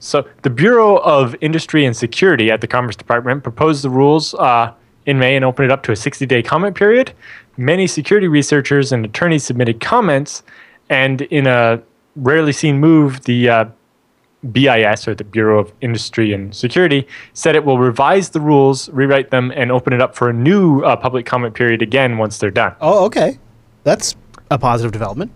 [0.00, 4.72] So the bureau of industry and security at the commerce department proposed the rules uh,
[5.06, 7.12] in may and opened it up to a 60-day comment period.
[7.56, 10.42] Many security researchers and attorneys submitted comments
[10.90, 11.80] and in a
[12.16, 13.64] rarely seen move the uh,
[14.50, 19.30] BIS or the Bureau of Industry and Security said it will revise the rules, rewrite
[19.30, 22.50] them, and open it up for a new uh, public comment period again once they're
[22.50, 22.74] done.
[22.80, 23.38] Oh, okay.
[23.84, 24.16] That's
[24.50, 25.30] a positive development.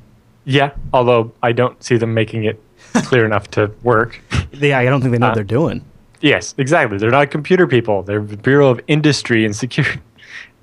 [0.44, 2.60] Yeah, although I don't see them making it
[3.04, 4.20] clear enough to work.
[4.52, 5.84] Yeah, I don't think they know what Uh, they're doing.
[6.20, 6.98] Yes, exactly.
[6.98, 8.02] They're not computer people.
[8.02, 10.00] They're the Bureau of Industry and Security.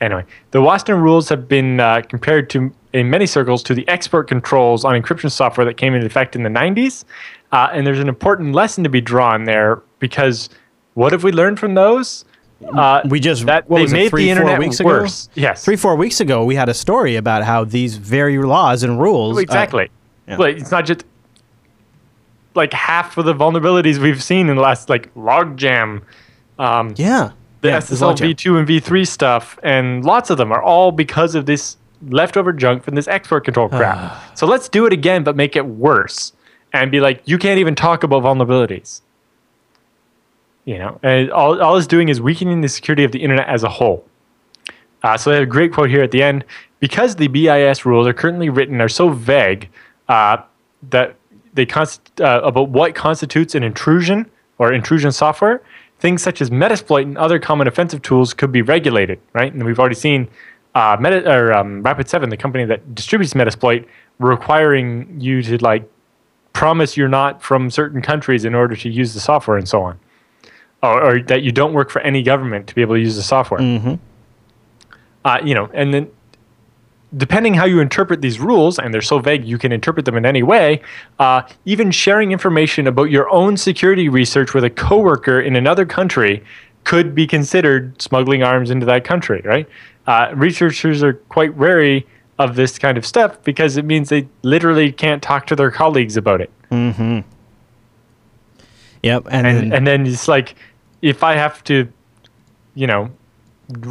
[0.04, 4.28] Anyway, the Wassenaar rules have been uh, compared to, in many circles, to the export
[4.28, 7.06] controls on encryption software that came into effect in the 90s.
[7.54, 10.50] Uh, and there's an important lesson to be drawn there because
[10.96, 12.26] what have we learned from those?
[12.76, 15.26] Uh, We just that what they was it, made three, the internet weeks worse.
[15.28, 15.32] ago.
[15.36, 19.00] Yes, Three, four weeks ago, we had a story about how these very laws and
[19.00, 19.38] rules.
[19.38, 19.89] uh, exactly.
[20.28, 20.36] yeah.
[20.38, 21.06] But it's not just
[22.56, 26.02] like half of the vulnerabilities we've seen in the last like logjam.
[26.60, 27.32] Um, yeah.
[27.63, 31.45] The yeah, SSL v2 and v3 stuff, and lots of them are all because of
[31.45, 31.78] this
[32.10, 34.38] leftover junk from this export control crap.
[34.38, 36.34] so let's do it again, but make it worse,
[36.73, 38.99] and be like, you can't even talk about vulnerabilities.
[40.65, 43.63] You know, and all, all it's doing is weakening the security of the internet as
[43.63, 44.06] a whole.
[45.02, 46.43] Uh, so they have a great quote here at the end.
[46.80, 49.69] Because the BIS rules are currently written are so vague
[50.10, 50.38] uh,
[50.89, 51.15] that
[51.54, 55.62] they const- uh, about what constitutes an intrusion or intrusion software,
[56.04, 59.54] things such as Metasploit and other common offensive tools could be regulated, right?
[59.54, 60.28] And we've already seen
[60.76, 63.88] uh, Meta or um, Rapid7, the company that distributes Metasploit,
[64.20, 65.89] requiring you to like
[66.52, 69.98] promise you're not from certain countries in order to use the software and so on,
[70.84, 73.24] or, or that you don't work for any government to be able to use the
[73.24, 73.62] software.
[75.24, 76.12] Uh, you know, and then
[77.15, 80.26] depending how you interpret these rules, and they're so vague you can interpret them in
[80.26, 80.82] any way,
[81.19, 86.43] uh, even sharing information about your own security research with a coworker in another country
[86.84, 89.67] could be considered smuggling arms into that country, right?
[90.08, 92.06] Uh, researchers are quite wary
[92.39, 96.17] of this kind of stuff because it means they literally can't talk to their colleagues
[96.17, 96.52] about it.
[96.71, 97.19] Mm-hmm.
[99.04, 99.28] Yep.
[99.30, 100.56] And, and then, and then it's like
[101.02, 101.88] if I have to,
[102.76, 103.12] you know,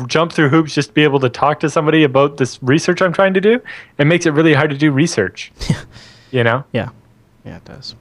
[0.06, 3.12] jump through hoops just to be able to talk to somebody about this research I'm
[3.12, 3.61] trying to do,
[3.98, 5.52] it makes it really hard to do research.
[6.30, 6.90] you know, yeah.
[7.44, 7.94] Yeah, it does.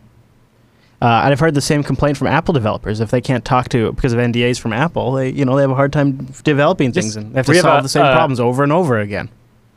[1.02, 3.00] Uh, and I've heard the same complaint from Apple developers.
[3.00, 5.72] If they can't talk to because of NDAs from Apple, they you know they have
[5.72, 7.16] a hard time developing things Yes.
[7.16, 9.00] and they have to We have solve a, the same uh, problems over and over
[9.00, 9.30] again.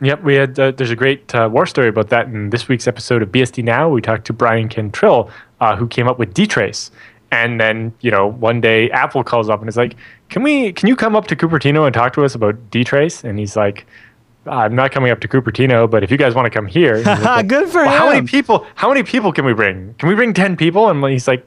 [0.02, 0.59] Yep, we had.
[0.59, 3.64] Uh, there's a great uh, war story about that in this week's episode of BSD
[3.64, 3.88] Now.
[3.88, 5.30] We talked to Bryan Cantrill,
[5.61, 6.90] uh, who came up with dtrace,
[7.35, 9.97] and then you know one day Apple calls up and is like,
[10.28, 10.72] "Can we?
[10.72, 13.87] Can you come up to Cupertino and talk to us about dtrace?" And he's like,
[14.47, 17.49] "I'm not coming up to Cupertino, but if you guys want to come here, like,
[17.55, 18.66] Good for "Well, How many people?
[18.74, 19.95] How many people can we bring?
[19.99, 21.47] Can we bring ten people?" And he's like.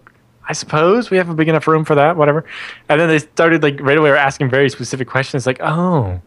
[0.50, 2.46] I suppose we have a big enough room for that, whatever.
[2.88, 6.22] And then they started like right away were asking very specific questions, like, "Oh,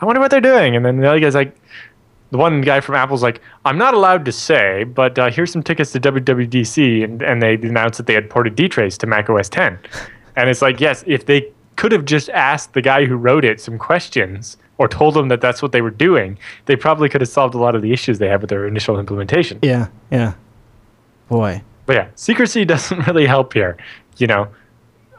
[0.00, 0.76] I wonder what they're doing.
[0.76, 1.54] And then the other guy's like,
[2.30, 5.62] the one guy from Apple's like, I'm not allowed to say, but uh, here's some
[5.62, 7.04] tickets to WWDC.
[7.04, 9.78] And, and they announced that they had ported dtrace to Mac OS 10.
[10.36, 13.60] And it's like, yes, if they could have just asked the guy who wrote it
[13.60, 17.30] some questions or told them that that's what they were doing, they probably could have
[17.30, 19.60] solved a lot of the issues they had with their initial implementation.
[19.62, 20.34] Yeah, yeah.
[21.28, 21.62] Boy.
[21.86, 23.76] But yeah, secrecy doesn't really help here.
[24.16, 24.48] You know,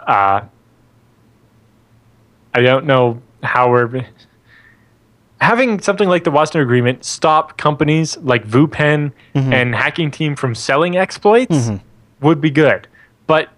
[0.06, 0.41] uh,
[2.53, 4.06] I don't know how we're
[5.41, 9.53] having something like the Wassenaar Agreement stop companies like VuPen Mm-hmm.
[9.53, 11.69] and Hacking Team from selling exploits
[12.21, 12.88] would be good,
[13.27, 13.49] but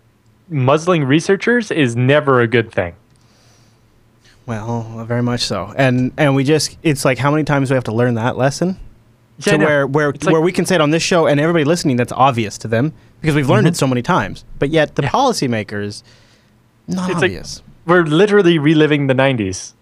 [0.50, 2.96] muzzling researchers is never a good thing.
[4.46, 5.74] Well, very much so.
[5.78, 8.38] And and we just it's like how many times do we have to learn that
[8.38, 8.80] lesson?
[9.40, 9.66] Yeah, to know.
[9.66, 11.98] where where It's like- where we can say it on this show and everybody listening
[11.98, 14.46] that's obvious to them because we've learned it so many times.
[14.58, 15.16] But yet the Mm-hmm.
[15.16, 15.58] Yeah.
[15.60, 16.04] policymakers
[16.88, 17.62] not It's like- obvious.
[17.86, 19.74] we're literally reliving the 90s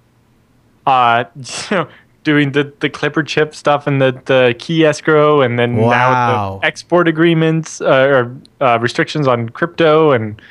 [0.88, 1.44] uh you
[1.78, 1.88] know
[2.24, 5.90] doing the the clipper chip stuff and the the key escrow and then Wow.
[5.92, 10.42] now the export agreements uh, or uh, restrictions on crypto and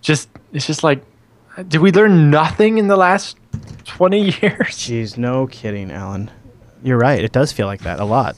[0.00, 1.02] just it's just like
[1.68, 3.36] did we learn nothing in the last
[3.84, 6.30] 20 years Jeez, no kidding, Allan.
[6.82, 7.22] You're right.
[7.22, 8.36] It does feel like that a lot.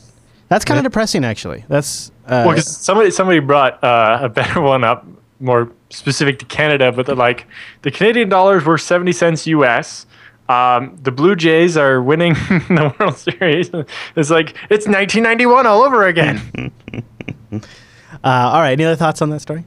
[0.48, 0.88] That's kind of Yeah.
[0.88, 1.64] depressing, actually.
[1.68, 5.06] That's uh, well because somebody somebody brought uh, a better one up
[5.40, 7.46] more specific to canada but they're like
[7.82, 10.06] the canadian dollars were 70 cents us
[10.49, 12.34] um, the Blue Jays are winning
[12.68, 13.70] the World Series.
[14.16, 16.72] It's like it's 1991 all over again.
[17.53, 17.61] uh,
[18.24, 18.72] all right.
[18.72, 19.64] Any other thoughts on that story?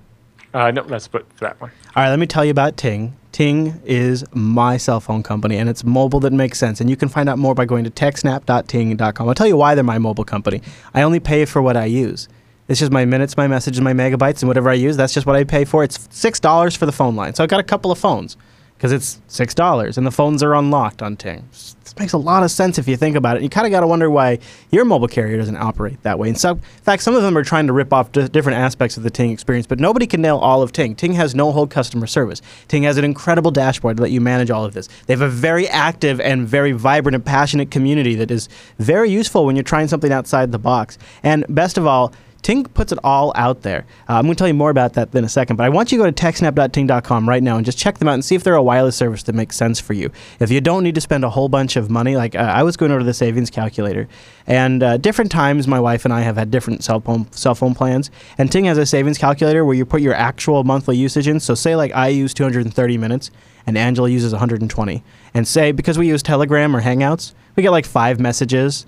[0.54, 1.70] Uh, no, that's but for that one.
[1.96, 3.16] All right, let me tell you about Ting.
[3.34, 6.80] Ting is my cell phone company, and it's mobile that makes sense.
[6.80, 9.28] And you can find out more by going to techsnap.ting.com.
[9.28, 10.62] I'll tell you why they're my mobile company.
[10.94, 12.30] I only pay for what I use.
[12.70, 14.96] It's just my minutes, my messages, my megabytes, and whatever I use.
[14.96, 15.84] That's just what I pay for.
[15.84, 17.34] It's six dollars for the phone line.
[17.34, 18.38] So I've got a couple of phones
[18.78, 21.48] because it's six dollars, and the phones are unlocked on Ting.
[21.52, 23.44] This makes a lot of sense if you think about it.
[23.44, 26.28] You kind of got to wonder why your mobile carrier doesn't operate that way.
[26.28, 28.98] And so, in fact, some of them are trying to rip off di- different aspects
[28.98, 30.96] of the Ting experience, but nobody can nail all of Ting.
[30.96, 32.42] Ting has no hold customer service.
[32.68, 34.90] Ting has an incredible dashboard to let you manage all of this.
[35.06, 39.46] They have a very active and very vibrant and passionate community that is very useful
[39.46, 40.98] when you're trying something outside the box.
[41.24, 42.14] And best of all,
[42.46, 43.88] Ting puts it all out there.
[44.08, 45.92] Uh, I'm going to tell you more about that in a second, but I want
[45.92, 48.44] you to go to techsnap.ting.com right now and just check them out and see if
[48.44, 50.12] they're a wireless service that makes sense for you.
[50.40, 52.78] If you don't need to spend a whole bunch of money, like uh, I was
[52.78, 54.08] going over the savings calculator,
[54.46, 57.74] and uh, different times my wife and I have had different cell phone cell phone
[57.74, 61.40] plans, and Ting has a savings calculator where you put your actual monthly usage in.
[61.40, 63.32] So say like I use 230 minutes
[63.66, 67.88] and Angela uses 120, and say because we use Telegram or Hangouts, we get like
[67.88, 68.86] five messages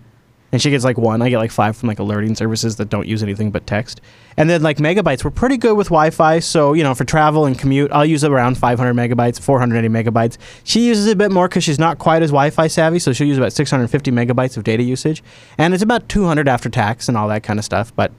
[0.52, 1.22] and she gets like one.
[1.22, 4.02] I get like five from like alerting services that don't use anything but text.
[4.38, 6.40] And then like megabytes, we're pretty good with Wi-Fi.
[6.40, 10.38] So you know, for travel and commute, I'll use around 500 megabytes, 480 megabytes.
[10.64, 13.38] She uses a bit more because she's not quite as Wi-Fi savvy, so she'll use
[13.38, 15.24] about 650 megabytes of data usage,
[15.58, 17.94] and it's about 200 after tax and all that kind of stuff.
[17.96, 18.12] But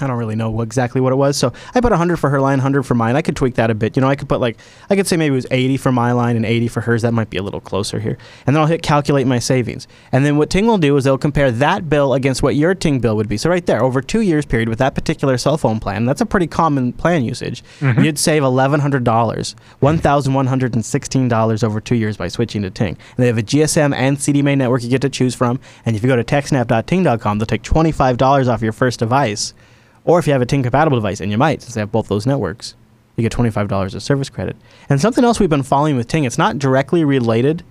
[0.00, 1.36] I don't really know what- exactly what it was.
[1.36, 3.16] So I put 100 for her line, 100 for mine.
[3.16, 3.96] I could tweak that a bit.
[3.96, 4.58] You know, I could put like,
[4.90, 7.02] I could say maybe it was 80 for my line and 80 for hers.
[7.02, 8.18] That might be a little closer here.
[8.46, 9.86] And then I'll hit calculate my savings.
[10.12, 13.00] And then what Ting will do is they'll compare that bill against what your Ting
[13.00, 13.36] bill would be.
[13.36, 16.26] So right there, over two years period with that particular cell phone plan, that's a
[16.26, 17.62] pretty common plan usage.
[17.80, 18.02] Mm-hmm.
[18.02, 22.96] You'd save $1,100, $1,116 over two years by switching to Ting.
[23.16, 25.60] And they have a GSM and CDMA network you get to choose from.
[25.84, 29.54] And if you go to techsnap.ting.com, they'll take $25 off your first device.
[30.06, 32.08] Or if you have a Ting compatible device, and you might, since they have both
[32.08, 32.74] those networks,
[33.16, 34.56] you get $25 of service credit.
[34.88, 37.64] And something else we've been following with Ting, it's not directly related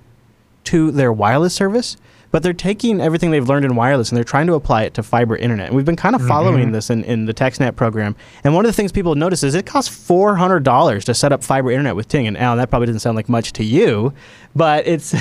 [0.65, 1.95] to their wireless service,
[2.31, 5.03] but they're taking everything they've learned in wireless and they're trying to apply it to
[5.03, 5.67] fiber internet.
[5.67, 6.71] And we've been kind of following mm-hmm.
[6.73, 8.15] this in, in the TechSnap program.
[8.43, 11.43] And one of the things people have noticed is it costs $400 to set up
[11.43, 12.27] fiber internet with Ting.
[12.27, 14.11] And Allan, that probably doesn't sound like much to you,
[14.55, 15.13] but it's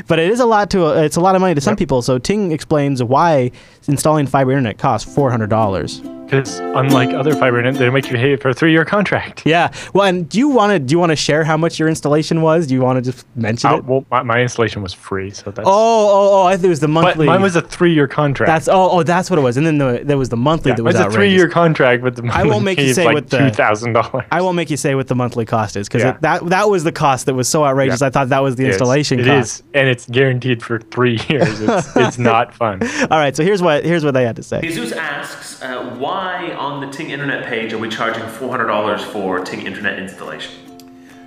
[0.06, 1.78] but it is a lot to it's a lot of money to some Yep.
[1.78, 2.00] people.
[2.02, 3.50] So Ting explains why
[3.88, 6.13] installing fiber internet costs $400.
[6.24, 9.42] Because unlike other fiber internet, they make you pay for a three-year contract.
[9.44, 9.72] Yeah.
[9.92, 12.40] Well, and do you want to do you want to share how much your installation
[12.42, 12.66] was?
[12.66, 13.84] Do you want to just mention Uh, it?
[13.84, 15.66] well, my, my installation was free, so that's.
[15.68, 16.46] Oh, oh, oh!
[16.46, 17.26] I think it was the but monthly.
[17.26, 18.48] mine was a three-year contract.
[18.48, 19.56] That's oh, oh, that's what it was.
[19.56, 22.02] And then the, there was the monthly yeah, that it was was a three-year contract,
[22.02, 24.24] but the I won't make you say like what the- two thousand dollars.
[24.32, 26.16] I won't make you say what the monthly cost is because Yeah.
[26.22, 28.00] that that was the cost that was so outrageous.
[28.00, 28.06] Yeah.
[28.08, 29.58] I thought that was the installation It cost.
[29.60, 31.60] is, and it's guaranteed for three years.
[31.60, 32.82] It's, it's not fun.
[33.10, 34.60] All right, so here's what here's what they had to say.
[34.62, 39.66] Jesus asks, uh, why on the Ting Internet page are we charging $400 for Ting
[39.66, 40.54] Internet installation?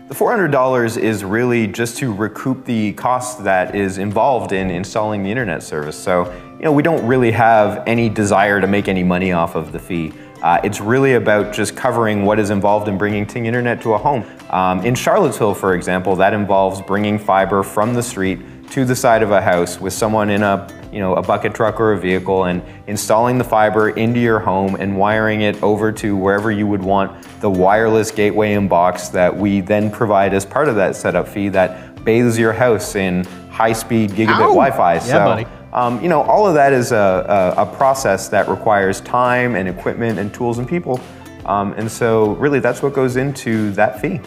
[0.08, 5.30] The $400 is really just to recoup the cost that is involved in installing the
[5.30, 6.02] internet service.
[6.02, 9.74] So, you know, we don't really have any desire to make any money off of
[9.74, 10.14] the fee.
[10.42, 13.98] Uh, it's really about just covering what is involved in bringing Ting Internet to a
[13.98, 14.26] home.
[14.50, 18.40] Um, in Charlottesville, for example, that involves bringing fiber from the street
[18.72, 21.80] to the side of a house with someone in a you know a bucket truck
[21.80, 26.16] or a vehicle and installing the fiber into your home and wiring it over to
[26.16, 27.12] wherever you would want
[27.42, 31.50] the wireless gateway and box that we then provide as part of that setup fee
[31.50, 34.54] that bathes your house in high-speed gigabit Ow!
[34.54, 34.94] Wi-Fi.
[34.94, 35.46] Yeah, so, buddy.
[35.74, 39.68] Um, you know, all of that is a, a, a process that requires time and
[39.68, 41.00] equipment and tools and people.
[41.46, 44.22] Um, and so, really, that's what goes into that fee.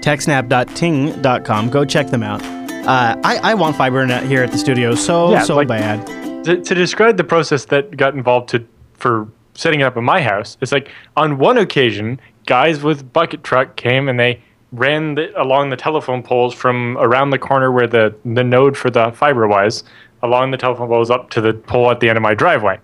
[0.00, 1.70] techsnap.ting.com.
[1.70, 2.63] Go check them out.
[2.86, 6.06] Uh, I, I want fiber internet here at the studio so, Yeah, so like- bad.
[6.44, 10.20] to, to describe the process that got involved to for setting it up in my
[10.20, 14.40] house, it's like on one occasion, guys with bucket truck came and they
[14.72, 18.90] ran the, along the telephone poles from around the corner where the, the node for
[18.90, 19.84] the fiber was,
[20.22, 22.78] along the telephone poles up to the pole at the end of my driveway.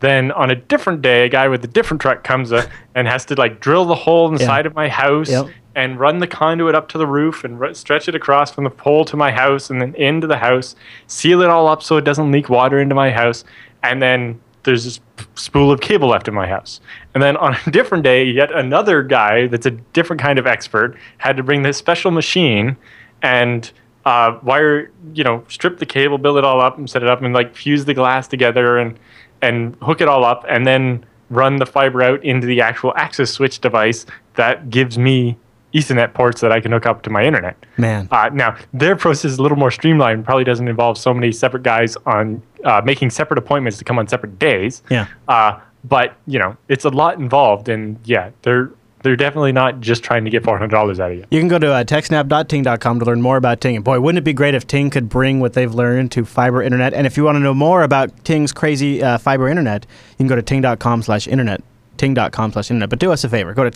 [0.00, 3.24] Then on a different day, a guy with a different truck comes uh, and has
[3.26, 4.46] to like drill the hole in the Yeah.
[4.46, 5.46] side of my house Yep.
[5.76, 9.04] And run the conduit up to the roof and stretch it across from the pole
[9.04, 10.74] to my house and then into the house,
[11.06, 13.44] seal it all up so it doesn't leak water into my house,
[13.82, 15.00] and then there's this
[15.34, 16.80] spool of cable left in my house.
[17.14, 20.96] And then on a different day, yet another guy that's a different kind of expert
[21.18, 22.76] had to bring this special machine
[23.22, 23.70] and
[24.06, 27.20] uh, wire, you know, strip the cable, build it all up, and set it up,
[27.20, 28.98] and like fuse the glass together and
[29.42, 33.30] and hook it all up, and then run the fiber out into the actual access
[33.30, 34.06] switch device
[34.36, 35.36] that gives me
[35.76, 37.56] Ethernet ports that I can hook up to my internet.
[37.76, 38.08] Man.
[38.10, 40.24] Uh, now, their process is a little more streamlined.
[40.24, 44.08] Probably doesn't involve so many separate guys on uh, making separate appointments to come on
[44.08, 44.82] separate days.
[44.90, 45.06] Yeah.
[45.28, 48.70] Uh, but you know, it's a lot involved, and yeah, they're
[49.02, 51.24] they're definitely not just trying to get four hundred dollars out of you.
[51.30, 53.76] You can go to uh, techsnap.ting.com to learn more about Ting.
[53.76, 56.62] And boy, wouldn't it be great if Ting could bring what they've learned to fiber
[56.62, 56.94] internet?
[56.94, 60.26] And if you want to know more about Ting's crazy uh, fiber internet, you can
[60.26, 61.62] go to ting.com slash internet,
[61.98, 62.90] ting.com slash internet.
[62.90, 63.70] But do us a favor, go to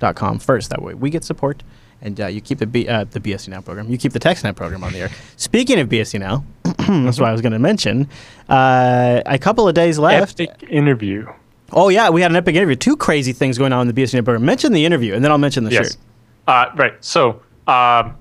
[0.00, 0.70] techsnap.ting.com first.
[0.70, 1.62] That way we get support
[2.02, 3.88] and uh, you keep the, B, uh, the BSD Now program.
[3.90, 5.10] You keep the TechSnap program on the air.
[5.36, 8.08] Speaking of BSD Now, that's what I was going to mention.
[8.48, 10.40] Uh, a couple of days left.
[10.40, 11.26] Epic interview.
[11.72, 12.76] Oh, yeah, we had an epic interview.
[12.76, 14.44] Two crazy things going on in the BSD Now program.
[14.44, 15.92] Mention the interview, and then I'll mention the Yes.
[15.92, 15.96] shirt.
[16.46, 17.02] Uh, right.
[17.04, 18.16] So um,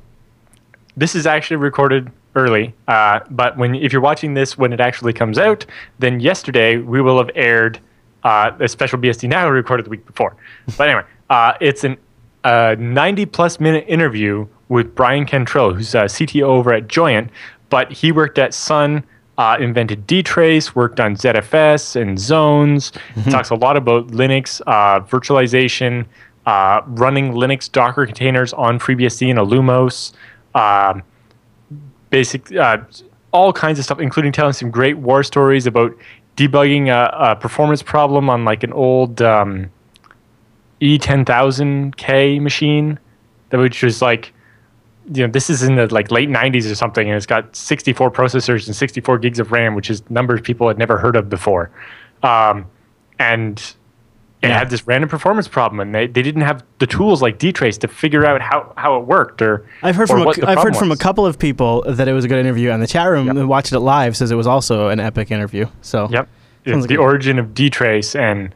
[0.95, 5.13] this is actually recorded early, uh, but when if you're watching this when it actually
[5.13, 5.65] comes out,
[5.99, 7.79] then yesterday we will have aired
[8.23, 10.35] uh, a special BSD Now recorded the week before.
[10.77, 11.97] But anyway, uh, it's an
[12.45, 17.29] a 90 plus minute interview with Bryan Cantrill, who's a CTO over at Joyent,
[17.69, 19.03] but he worked at Sun.
[19.37, 22.93] Uh, invented dtrace, worked on ZFS and zones.
[23.29, 26.05] Talks a lot about Linux, uh, virtualization,
[26.45, 30.13] uh, running Linux Docker containers on FreeBSD and Illumos,
[30.53, 31.03] um,
[32.11, 32.77] basic, uh,
[33.33, 35.93] all kinds of stuff, including telling some great war stories about
[36.37, 39.69] debugging a, a performance problem on like an old um,
[40.85, 42.99] E10000K machine,
[43.49, 44.33] that which was like,
[45.13, 48.09] you know, this is in the like late 90s or something, and it's got 64
[48.11, 51.69] processors and 64 gigs of RAM, which is numbers people had never heard of before.
[52.23, 52.65] Um,
[53.19, 53.59] and
[54.41, 54.57] it Yeah.
[54.59, 57.87] had this random performance problem, and they, they didn't have the tools like dtrace to
[57.87, 60.73] figure out how, how it worked or I've heard or from a, I've heard problem
[60.73, 63.27] from a couple of people that it was a good interview, and the chat room
[63.27, 63.45] Yep.
[63.47, 65.67] watched it live says it was also an epic interview.
[65.81, 66.27] So Yep.
[66.65, 68.53] It's Sounds the origin of dtrace and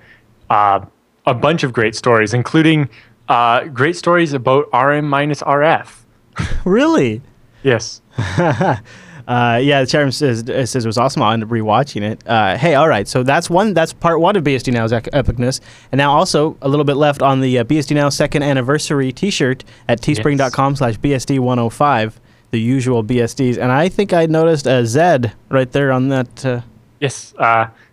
[0.49, 0.79] uh,
[1.25, 2.89] a bunch of great stories, including
[3.27, 6.01] uh, great stories about RM minus RF.
[6.65, 7.21] really,
[7.61, 8.01] Yes.
[8.17, 8.77] uh,
[9.61, 11.21] yeah, the chat room says it says it was awesome.
[11.21, 12.25] I'll end up rewatching it.
[12.27, 13.73] Uh, hey, all right, so that's one.
[13.73, 15.59] That's part one of BSD Now's epicness,
[15.91, 19.63] and now also a little bit left on the uh, BSD Now second anniversary T-shirt
[19.87, 22.19] at teespring.com/slash BSD 105.
[22.51, 26.45] The usual BSDs, and I think I noticed a Z right there on that.
[26.45, 26.61] Uh,
[26.99, 27.33] Yes.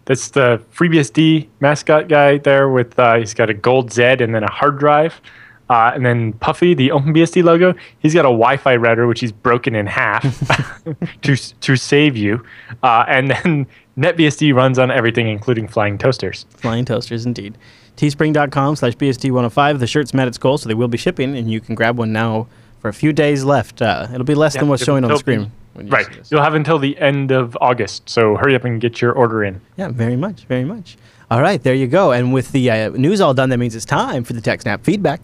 [0.06, 4.42] That's the FreeBSD mascot guy there with, uh, he's got a gold Z and then
[4.44, 5.20] a hard drive.
[5.68, 9.74] Uh, and then Puffy, the OpenBSD logo, he's got a Wi-Fi router which he's broken
[9.74, 10.22] in half
[11.22, 12.44] to to save you.
[12.82, 13.66] Uh, and then
[13.98, 16.46] NetBSD runs on everything, including flying toasters.
[16.50, 17.58] Flying toasters, indeed.
[17.96, 19.78] Teespring.com slash BSD105.
[19.78, 22.12] The shirt's met its goal, so they will be shipping, and you can grab one
[22.12, 22.46] now
[22.78, 23.80] for a few days left.
[23.80, 25.50] Uh, it'll be less than what's showing on the screen.
[25.76, 26.08] When you Right.
[26.30, 29.60] You'll have until the end of August, so hurry up and get your order in.
[29.76, 30.96] Yeah, very much, very much.
[31.30, 32.12] All right, there you go.
[32.12, 35.20] And with the uh, news all done, that means it's time for the TechSnap feedback.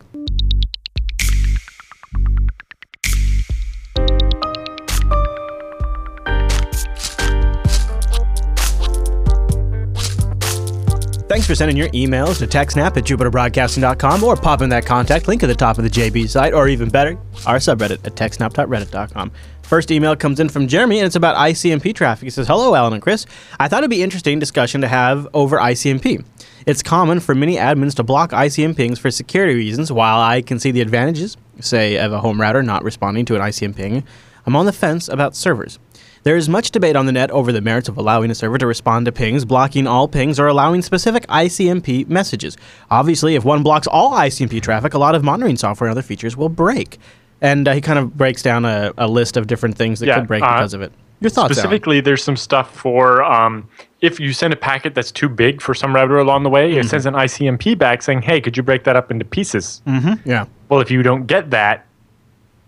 [11.33, 15.43] Thanks for sending your emails to techsnap at jupiterbroadcasting.com or pop in that contact link
[15.43, 19.33] at the top of the JB site, or even better, our subreddit at techsnap.reddit.com.
[19.63, 22.25] First email comes in from Jeremy, and it's about ICMP traffic.
[22.25, 23.27] He says, Hello, Allan and Chris.
[23.59, 26.25] I thought it'd be interesting discussion to have over ICMP.
[26.67, 29.91] It's common for many admins to block ICM pings for security reasons.
[29.91, 33.41] While I can see the advantages, say, of a home router not responding to an
[33.41, 34.05] ICM ping,
[34.47, 35.79] I'm on the fence about servers.
[36.25, 38.67] There is much debate on the net over the merits of allowing a server to
[38.67, 42.57] respond to pings, blocking all pings, or allowing specific ICMP messages.
[42.93, 46.37] Obviously, if one blocks all ICMP traffic, a lot of monitoring software and other features
[46.37, 46.99] will break.
[47.43, 50.21] And uh, he kind of breaks down a, a list of different things that Yeah,
[50.21, 50.93] could break uh, because of it.
[51.21, 51.55] Your thoughts, Allan?
[51.55, 53.69] Specifically, there's some stuff for um,
[54.01, 56.81] if you send a packet that's too big for some router along the way, Mm-hmm.
[56.81, 59.83] it sends an ICMP back saying, "Hey, could you break that up into pieces?"
[60.25, 60.47] Yeah.
[60.69, 61.85] Well, if you don't get that,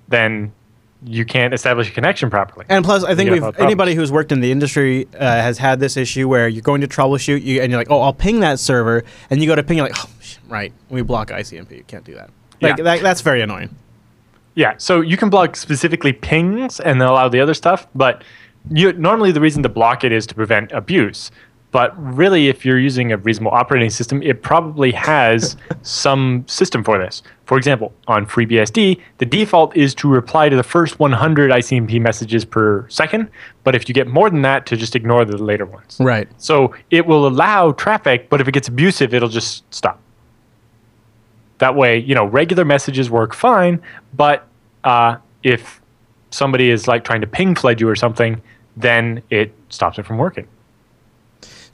[0.08, 0.52] then
[1.06, 2.64] you can't establish a connection properly.
[2.68, 5.96] And plus, I think we've anybody who's worked in the industry uh, has had this
[5.96, 9.04] issue where you're going to troubleshoot you and you're like, oh, I'll ping that server,
[9.30, 10.08] and you go to ping, you're like, oh,
[10.48, 12.30] right, we block ICMP, you can't do that.
[12.62, 12.84] Like Yeah.
[12.84, 13.74] that, that's very annoying.
[14.54, 18.22] Yeah, so you can block specifically pings and then allow the other stuff, but
[18.70, 21.30] you, normally the reason to block it is to prevent abuse.
[21.74, 26.98] But really, if you're using a reasonable operating system, it probably has some system for
[26.98, 27.20] this.
[27.46, 32.44] For example, on FreeBSD, the default is to reply to the first 100 ICMP messages
[32.44, 33.28] per second,
[33.64, 35.96] but if you get more than that, to just ignore the later ones.
[35.98, 36.28] Right.
[36.36, 40.00] So it will allow traffic, but if it gets abusive, it'll just stop.
[41.58, 43.82] That way, you know, regular messages work fine,
[44.16, 44.46] but
[44.84, 45.80] uh, if
[46.30, 48.40] somebody is like trying to ping flood you or something,
[48.76, 50.48] then it stops it from working.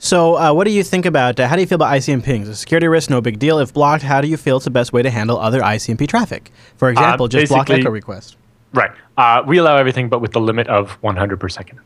[0.03, 1.39] So, uh, what do you think about?
[1.39, 2.47] Uh, how do you feel about ICMP pings?
[2.47, 3.59] A security risk, no big deal.
[3.59, 6.51] If blocked, how do you feel it's the best way to handle other ICMP traffic?
[6.75, 8.35] For example, just block echo request.
[8.73, 8.89] Right.
[9.17, 11.79] Uh, we allow everything, but with the limit of 100 per second.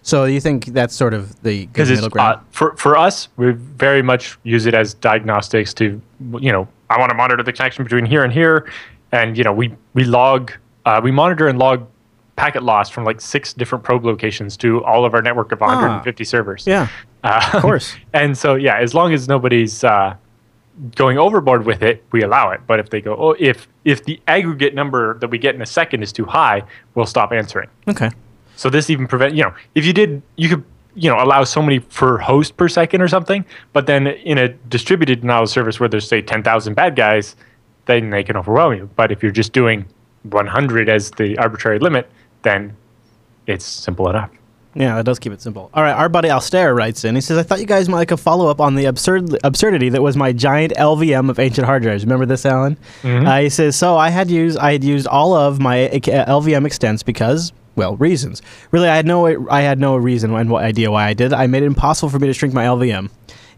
[0.00, 2.36] So, you think that's sort of the good middle ground?
[2.36, 6.00] uh, for for us, we very much use it as diagnostics to,
[6.40, 8.70] you know, I want to monitor the connection between here and here,
[9.12, 10.52] and you know, we we log,
[10.84, 11.86] uh, we monitor and log
[12.36, 16.22] packet loss from like six different probe locations to all of our network of 150
[16.24, 16.66] servers.
[16.66, 16.86] yeah,
[17.24, 17.96] Uh, of course.
[18.14, 20.14] And so, yeah, as long as nobody's uh,
[20.94, 22.60] going overboard with it, we allow it.
[22.66, 25.66] But if they go, oh, if if the aggregate number that we get in a
[25.66, 26.62] second is too high,
[26.94, 27.68] we'll stop answering.
[27.88, 28.10] Okay.
[28.54, 31.62] So this even prevent, you know, if you did, you could, you know, allow so
[31.62, 33.44] many per host per second or something.
[33.72, 37.36] But then in a distributed denial of service where there's say 10,000 bad guys,
[37.88, 38.88] then they can overwhelm you.
[38.94, 39.86] But if you're just doing
[40.22, 42.08] 100 as the arbitrary limit,
[42.42, 42.76] then
[43.48, 44.30] it's simple enough.
[44.74, 45.70] Yeah, that does keep it simple.
[45.74, 47.14] All right, our buddy Alstair writes in.
[47.14, 49.88] He says, "I thought you guys might like a follow up on the absurd absurdity
[49.88, 52.04] that was my giant LVM of ancient hard drives.
[52.04, 52.76] Remember this, Allan?"
[53.26, 56.64] Uh, he says, "So I had used I had used all of my uh, LVM
[56.64, 58.42] extents because." Well, reasons.
[58.72, 61.32] Really, I had no I had no reason and idea why I did.
[61.32, 63.08] I made it impossible for me to shrink my LVM.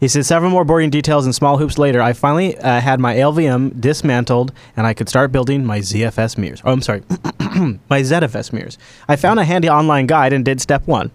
[0.01, 3.15] He says several more boring details and small hoops later, I finally uh, had my
[3.15, 6.59] LVM dismantled and I could start building my ZFS mirrors.
[6.65, 7.03] Oh, I'm sorry,
[7.87, 8.79] my ZFS mirrors.
[9.07, 11.11] I found a handy online guide and did step one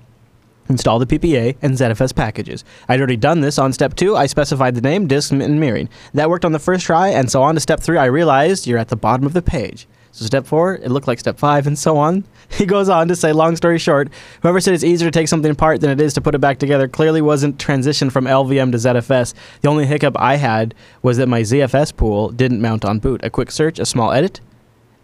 [0.68, 2.64] install the PPA and ZFS packages.
[2.88, 4.16] I'd already done this on step two.
[4.16, 5.88] I specified the name, disk, and mirroring.
[6.14, 7.98] That worked on the first try, and so on to step three.
[7.98, 9.86] I realized you're at the bottom of the page.
[10.16, 12.24] So step four, it looked like step five, and so on.
[12.48, 14.08] He goes on to say, long story short,
[14.40, 16.58] whoever said it's easier to take something apart than it is to put it back
[16.58, 19.34] together clearly wasn't transitioned from LVM to ZFS.
[19.60, 23.20] The only hiccup I had was that my ZFS pool didn't mount on boot.
[23.24, 24.40] A quick search, a small edit,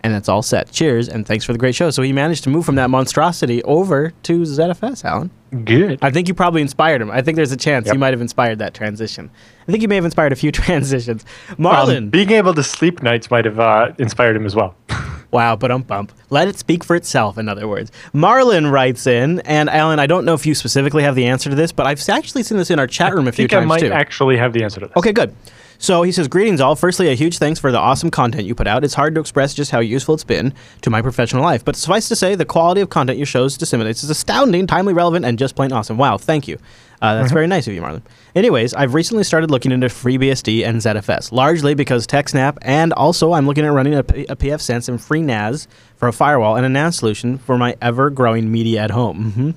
[0.05, 0.71] and that's all set.
[0.73, 1.91] Cheers, and thanks for the great show.
[1.91, 5.31] So he managed to move from that monstrosity over to ZFS, Allan.
[5.65, 5.99] Good.
[6.03, 7.11] I think you probably inspired him.
[7.11, 7.95] I think there's a chance Yep.
[7.95, 9.31] you might have inspired that transition.
[9.69, 11.25] I think you may have inspired a few transitions.
[11.63, 14.75] Um, being able to sleep nights might have uh, inspired him as well.
[15.31, 16.13] wow, but um bump.
[16.31, 17.93] Let it speak for itself, in other words.
[18.15, 21.57] Marlon writes in, and Allan, I don't know if you specifically have the answer to
[21.57, 23.65] this, but I've actually seen this in our chat room a I few think I
[23.67, 23.93] might too.
[23.93, 24.97] actually have the answer to this.
[24.97, 25.35] Okay, good.
[25.83, 26.77] So he says, Greetings all.
[26.77, 28.85] Firstly, a huge thanks for the awesome content you put out.
[28.85, 31.65] It's hard to express just how useful it's been to my professional life.
[31.65, 35.25] But suffice to say, the quality of content your shows disseminates is astounding, timely, relevant,
[35.25, 35.99] and just plain awesome.
[35.99, 36.57] Wow, thank you.
[37.03, 38.03] Uh, that's very nice of you, Marlon.
[38.37, 43.49] Anyways, I've recently started looking into FreeBSD and ZFS, largely because TechSnap, and also I'm
[43.49, 45.67] looking at running a, P- a PFSense and FreeNAS
[45.97, 49.33] for a firewall and a NAS solution for my ever-growing media at home.
[49.33, 49.51] hmm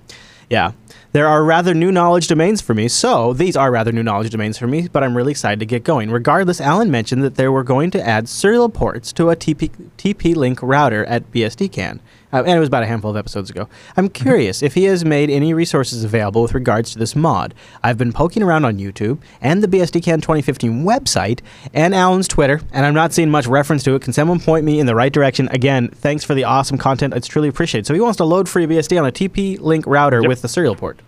[0.49, 0.71] yeah.
[1.11, 4.57] There are rather new knowledge domains for me, so these are rather new knowledge domains
[4.57, 6.11] for me, but I'm really excited to get going.
[6.11, 10.35] Regardless, Allan mentioned that they were going to add serial ports to a TP, TP
[10.35, 11.99] Link router at BSDCAN,
[12.35, 13.67] uh, and it was about a handful of episodes ago.
[13.97, 17.53] I'm curious if he has made any resources available with regards to this mod.
[17.83, 21.39] I've been poking around on YouTube and the BSDCAN 2015 website
[21.73, 24.01] and Allan's Twitter, and I'm not seeing much reference to it.
[24.01, 25.47] Can someone point me in the right direction?
[25.49, 27.13] Again, thanks for the awesome content.
[27.13, 27.85] It's truly appreciated.
[27.85, 30.27] So he wants to load FreeBSD on a TP Link router Yep.
[30.29, 30.99] with the serial port.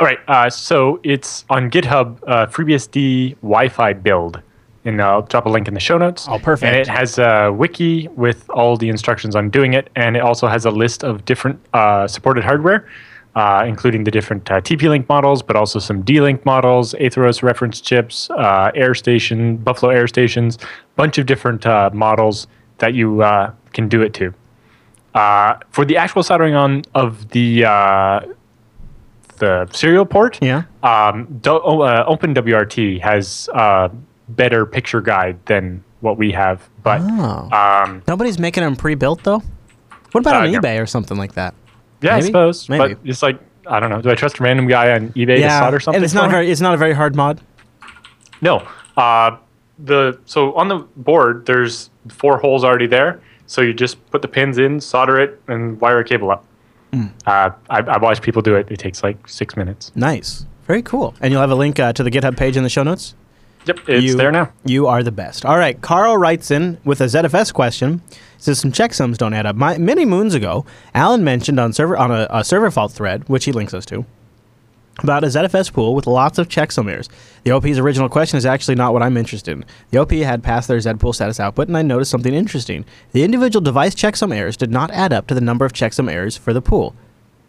[0.00, 0.18] All right.
[0.28, 4.40] Uh, so it's on GitHub, uh, FreeBSD Wi-Fi build,
[4.88, 6.26] and I'll drop a link in the show notes.
[6.28, 6.66] Oh, perfect.
[6.72, 10.46] And it has a wiki with all the instructions on doing it, and it also
[10.48, 12.88] has a list of different uh, supported hardware,
[13.34, 18.30] uh, including the different uh, TP-Link models, but also some D-Link models, Atheros reference chips,
[18.30, 20.58] uh, Air Station, Buffalo Air Stations,
[20.96, 22.46] bunch of different uh, models
[22.78, 24.32] that you uh, can do it to.
[25.14, 28.20] Uh, for the actual soldering on of the uh,
[29.38, 30.62] the serial port, Yeah.
[30.82, 33.88] um, do, oh, uh, OpenWRT has uh,
[34.28, 36.68] better picture guide than what we have.
[36.82, 37.48] But Oh.
[37.52, 39.42] um, Nobody's making them pre-built though.
[40.12, 40.60] What about Uh, on no.
[40.60, 41.54] eBay or something like that?
[42.00, 42.68] yeah, I suppose.
[42.68, 42.94] Maybe.
[42.94, 44.00] But it's like I don't know.
[44.00, 45.96] Do I trust a random guy on eBay to solder something?
[45.96, 46.32] and it's for not me?
[46.32, 46.50] very.
[46.50, 47.40] It's not a very hard mod.
[48.40, 48.62] No.
[48.96, 49.36] Uh,
[49.84, 53.20] the so on the board there's four holes already there.
[53.46, 56.44] So you just put the pins in, solder it, and wire a cable up.
[56.92, 57.06] Hmm.
[57.26, 58.70] Uh, I, I watched people do it.
[58.70, 59.92] It takes like six minutes.
[59.94, 61.14] Nice, very cool.
[61.20, 63.14] And you'll have a link uh, to the GitHub page in the show notes.
[63.68, 64.50] Yep, it's you, there now.
[64.64, 65.44] You are the best.
[65.44, 68.00] All right, Carl writes in with a ZFS question.
[68.38, 69.56] Says some checksums don't add up.
[69.56, 70.64] My, many moons ago,
[70.94, 74.06] Allan mentioned on server on a, a server fault thread, which he links us to,
[75.02, 77.10] about a ZFS pool with lots of checksum errors.
[77.44, 79.64] The OP's original question is actually not what I'm interested in.
[79.90, 82.86] The OP had passed their Z pool status output, and I noticed something interesting.
[83.12, 86.38] The individual device checksum errors did not add up to the number of checksum errors
[86.38, 86.94] for the pool.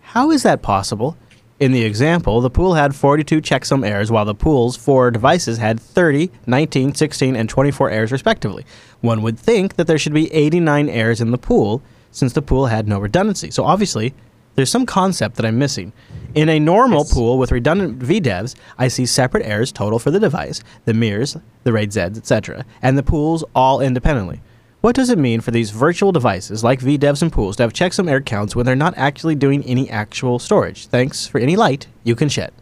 [0.01, 1.15] How is that possible?
[1.59, 5.77] In the example, the pool had 42 checksum errors, while the pool's four devices had
[5.77, 8.65] 30, 19, 16, and 24 errors respectively.
[9.01, 11.81] One would think that there should be 89 errors in the pool,
[12.11, 13.51] since the pool had no redundancy.
[13.51, 14.13] So obviously,
[14.55, 15.91] there's some concept that I'm missing.
[16.33, 17.13] In a normal Yes.
[17.13, 21.35] pool with redundant VDEVs, I see separate errors total for the device, the mirrors,
[21.65, 24.39] the RAID Zs, etc., and the pools all independently.
[24.81, 28.09] What does it mean for these virtual devices like VDEVs and pools to have checksum
[28.09, 30.87] error counts when they're not actually doing any actual storage?
[30.87, 32.53] Thanks for any light you can shed.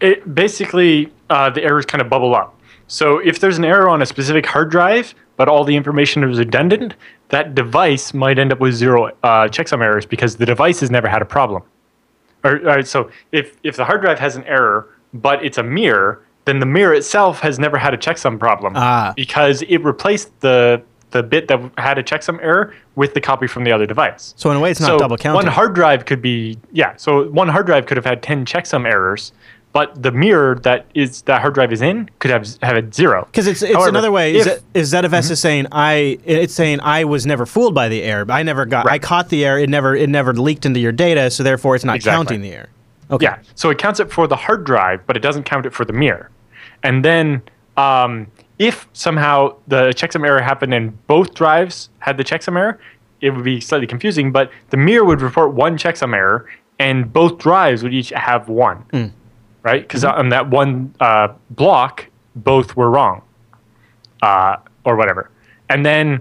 [0.00, 2.58] It basically uh, the errors kind of bubble up.
[2.88, 6.38] So if there's an error on a specific hard drive, but all the information is
[6.38, 6.94] redundant,
[7.30, 11.08] that device might end up with zero uh, checksum errors because the device has never
[11.08, 11.62] had a problem.
[12.44, 16.22] Or, or so if if the hard drive has an error, but it's a mirror,
[16.44, 19.14] then the mirror itself has never had a checksum problem Ah.
[19.16, 23.64] because it replaced the the bit that had a checksum error with the copy from
[23.64, 24.34] the other device.
[24.36, 25.36] So in a way, it's not so double counting.
[25.36, 26.96] One hard drive could be yeah.
[26.96, 29.32] So one hard drive could have had ten checksum errors,
[29.72, 33.26] but the mirror that is that hard drive is in could have have a zero.
[33.26, 34.34] Because it's, it's However, another way.
[34.34, 37.88] Is, if- it, is ZFS is saying I it's saying I was never fooled by
[37.88, 38.26] the error.
[38.28, 39.58] I never got I caught the error.
[39.58, 42.16] It never it never leaked into your data, so therefore it's not Exactly.
[42.16, 42.68] counting the error.
[43.10, 43.24] Okay.
[43.26, 43.38] Yeah.
[43.54, 45.92] So it counts it for the hard drive, but it doesn't count it for the
[45.92, 46.30] mirror.
[46.82, 47.42] And then
[47.76, 48.26] um,
[48.62, 52.78] if somehow the checksum error happened and both drives had the checksum error,
[53.20, 54.30] it would be slightly confusing.
[54.30, 56.48] But the mirror would report one checksum error,
[56.78, 58.84] and both drives would each have one,
[59.64, 59.82] right?
[59.82, 62.06] Because on that one uh, block,
[62.36, 63.22] both were wrong,
[64.22, 65.28] uh, or whatever.
[65.68, 66.20] And then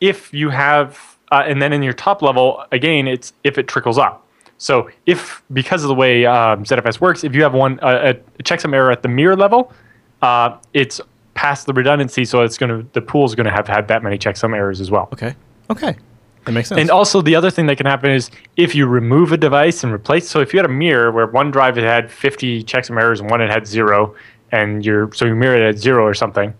[0.00, 3.96] if you have, uh, and then in your top level, again, it's if it trickles
[3.96, 4.26] up.
[4.58, 8.42] So if because of the way um, ZFS works, if you have one uh, a
[8.42, 9.72] checksum error at the mirror level,
[10.22, 11.00] uh, it's
[11.36, 14.18] past the redundancy, so it's going to the pool's going to have had that many
[14.18, 15.08] checksum errors as well.
[15.12, 15.36] Okay.
[15.70, 15.94] Okay.
[16.46, 16.80] That makes sense.
[16.80, 19.92] And also the other thing that can happen is if you remove a device and
[19.92, 20.28] replace.
[20.28, 23.30] So if you had a mirror where one drive it had 50 checksum errors and
[23.30, 24.16] one it had zero,
[24.52, 26.54] and your so your mirror had zero or something,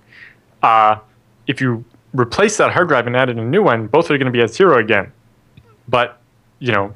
[0.63, 0.99] uh,
[1.47, 4.33] if you replace that hard drive and added a new one, both are going to
[4.33, 5.11] be at zero again.
[5.89, 6.21] But
[6.59, 6.95] you know,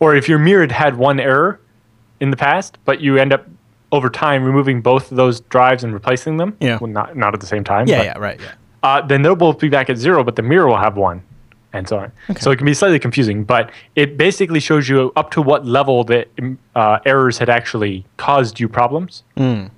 [0.00, 1.60] or if your mirror had one error
[2.20, 3.46] in the past, but you end up
[3.92, 6.78] over time removing both of those drives and replacing them, Yeah.
[6.80, 8.52] well, not not at the same time, yeah, but- yeah, right, yeah.
[8.82, 11.22] uh, then they'll both be back at zero, but the mirror will have one,
[11.74, 12.12] and so on.
[12.30, 12.40] Okay.
[12.40, 16.04] So it can be slightly confusing, but it basically shows you up to what level
[16.04, 19.22] the um, uh, errors had actually caused you problems.
[19.36, 19.70] Um,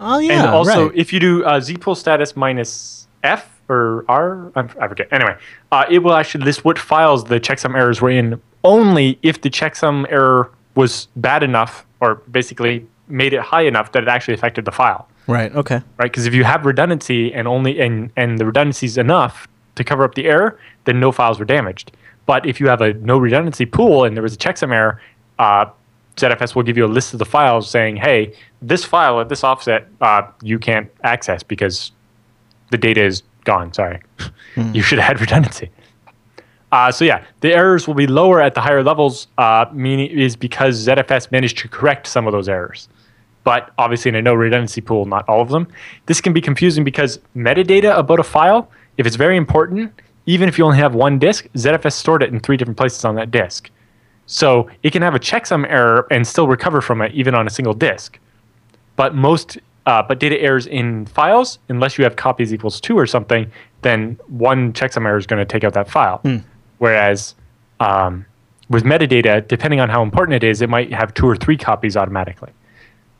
[0.00, 0.32] Oh yeah.
[0.42, 0.96] and also, right.
[0.98, 5.08] if you do uh, zpool status minus F or R, I I forget.
[5.12, 5.36] Anyway,
[5.72, 9.50] uh, it will actually list what files the checksum errors were in only if the
[9.50, 14.64] checksum error was bad enough or basically made it high enough that it actually affected
[14.64, 15.54] the file right.
[15.54, 15.80] Okay.
[15.96, 16.10] right?
[16.10, 20.04] Because if you have redundancy and only and and the redundancy is enough to cover
[20.04, 21.92] up the error, then no files were damaged.
[22.26, 25.00] But if you have a no redundancy pool and there was a checksum error,
[25.38, 25.66] uh,
[26.16, 29.44] ZFS will give you a list of the files saying, "Hey, this file at this
[29.44, 31.92] offset uh, you can't access because
[32.70, 33.72] the data is gone.
[33.72, 34.00] Sorry,
[34.72, 35.70] you should have had redundancy."
[36.72, 40.34] Uh, so yeah, the errors will be lower at the higher levels, uh, meaning is
[40.34, 42.88] because ZFS managed to correct some of those errors
[43.44, 45.68] but obviously in a no redundancy pool, not all of them.
[46.06, 49.92] This can be confusing because metadata about a file, if it's very important,
[50.26, 53.14] even if you only have one disk, ZFS stored it in three different places on
[53.16, 53.70] that disk.
[54.26, 57.50] So it can have a checksum error and still recover from it even on a
[57.50, 58.18] single disk.
[58.96, 63.06] But most, uh, but data errors in files, unless you have copies equals two or
[63.06, 63.50] something,
[63.82, 66.22] then one checksum error is going to take out that file.
[66.78, 67.34] Whereas
[67.80, 68.24] um,
[68.70, 71.94] with metadata, depending on how important it is, it might have two or three copies
[71.94, 72.50] automatically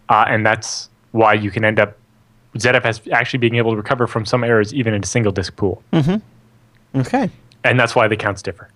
[0.08, 1.96] uh, and that's why you can end up
[2.56, 5.82] ZFS actually being able to recover from some errors even in a single disk pool,
[6.94, 7.28] Okay.
[7.64, 8.68] and that's why the counts differ.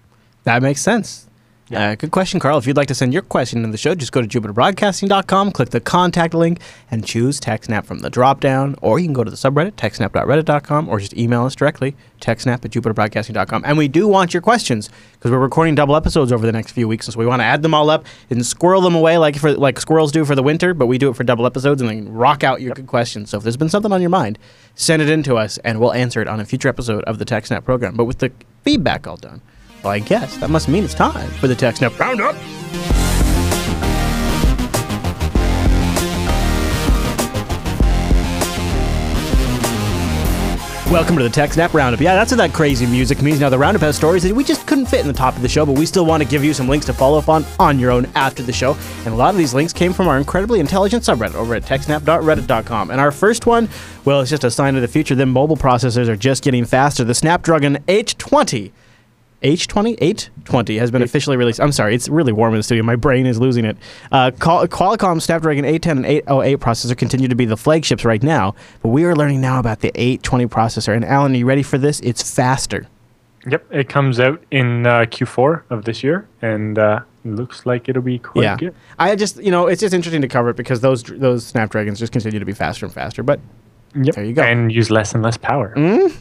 [0.45, 1.27] That makes sense.
[1.75, 2.57] Uh, good question, Carl.
[2.57, 5.71] If you'd like to send your question to the show, just go to jupiterbroadcasting.com, click
[5.71, 6.61] the contact link,
[6.91, 8.75] and choose TechSnap from the drop down.
[8.81, 12.71] Or you can go to the subreddit, techsnap.reddit.com, or just email us directly, techsnap at
[12.71, 13.65] jupiterbroadcasting.com.
[13.67, 16.89] And we do want your questions because we're recording double episodes over the next few
[16.89, 19.53] weeks, so we want to add them all up and squirrel them away like for
[19.53, 22.11] like squirrels do for the winter, but we do it for double episodes and then
[22.11, 23.29] rock out your good questions.
[23.31, 24.39] So if there's been something on your mind,
[24.75, 27.27] send it in to us, and we'll answer it on a future episode of the
[27.27, 27.95] TechSnap program.
[27.95, 29.43] But with the feedback all done.
[29.83, 32.35] Well, I guess that must mean it's time for the TechSnap Roundup.
[40.91, 42.01] Welcome to the TechSnap Roundup.
[42.01, 43.41] Yeah, that's what that crazy music means.
[43.41, 45.49] Now, the Roundup has stories that we just couldn't fit in the top of the
[45.49, 47.79] show, but we still want to give you some links to follow up on on
[47.79, 48.75] your own after the show.
[49.05, 52.91] And a lot of these links came from our incredibly intelligent subreddit over at techsnap.reddit.com.
[52.91, 53.69] And our first one,
[54.07, 55.15] well, it's just a sign of the future.
[55.15, 57.05] Them mobile processors are just getting faster.
[57.05, 58.73] The Snapdragon H20
[59.43, 61.61] H20 820 has been officially released.
[61.61, 62.83] I'm sorry, it's really warm in the studio.
[62.83, 63.77] My brain is losing it.
[64.11, 68.89] Uh, Qualcomm Snapdragon 810 and 808 processor continue to be the flagships right now, but
[68.89, 70.95] we are learning now about the 820 processor.
[70.95, 72.01] And Allan, are you ready for this?
[72.01, 72.89] It's faster.
[73.47, 78.03] Yep, it comes out in uh, Q4 of this year, and uh, looks like it'll
[78.03, 78.75] be quite yeah, good.
[78.99, 82.13] I just you know it's just interesting to cover it because those those Snapdragons just
[82.13, 83.23] continue to be faster and faster.
[83.23, 83.41] But
[83.95, 84.15] Yep.
[84.15, 84.43] There you go.
[84.43, 85.73] And use less and less power.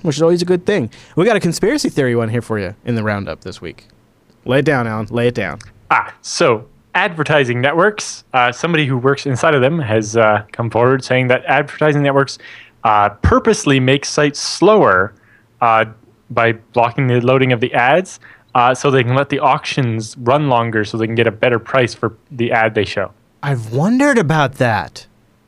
[0.01, 0.89] which is always a good thing.
[1.15, 3.87] We got a conspiracy theory one here for you in the roundup this week.
[4.45, 5.07] Lay it down, Allan.
[5.07, 5.59] Lay it down.
[5.91, 8.23] Ah, so advertising networks.
[8.33, 12.37] Uh, somebody who works inside of them has uh, come forward saying that advertising networks
[12.83, 15.13] uh, purposely make sites slower
[15.61, 15.85] uh,
[16.29, 18.19] by blocking the loading of the ads,
[18.55, 21.59] uh, so they can let the auctions run longer, so they can get a better
[21.59, 23.11] price for the ad they show.
[23.43, 25.06] I've wondered about that.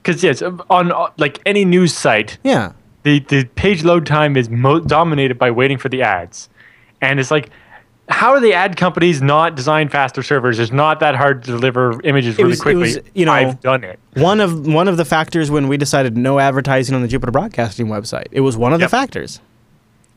[0.09, 0.41] Because yes,
[0.71, 2.71] on uh, like any news site, Yeah.
[3.03, 6.49] the the page load time is mo- dominated by waiting for the ads,
[7.01, 7.49] and it's like.
[8.11, 10.57] How are the ad companies not design faster servers?
[10.57, 12.81] It's not that hard to deliver images really was- quickly.
[12.81, 13.99] was, you know- I've done it.
[14.15, 17.85] One of one of the factors when we decided no advertising on the Jupiter Broadcasting
[17.85, 18.25] website.
[18.31, 18.89] It was one of Yep.
[18.89, 19.41] the factors.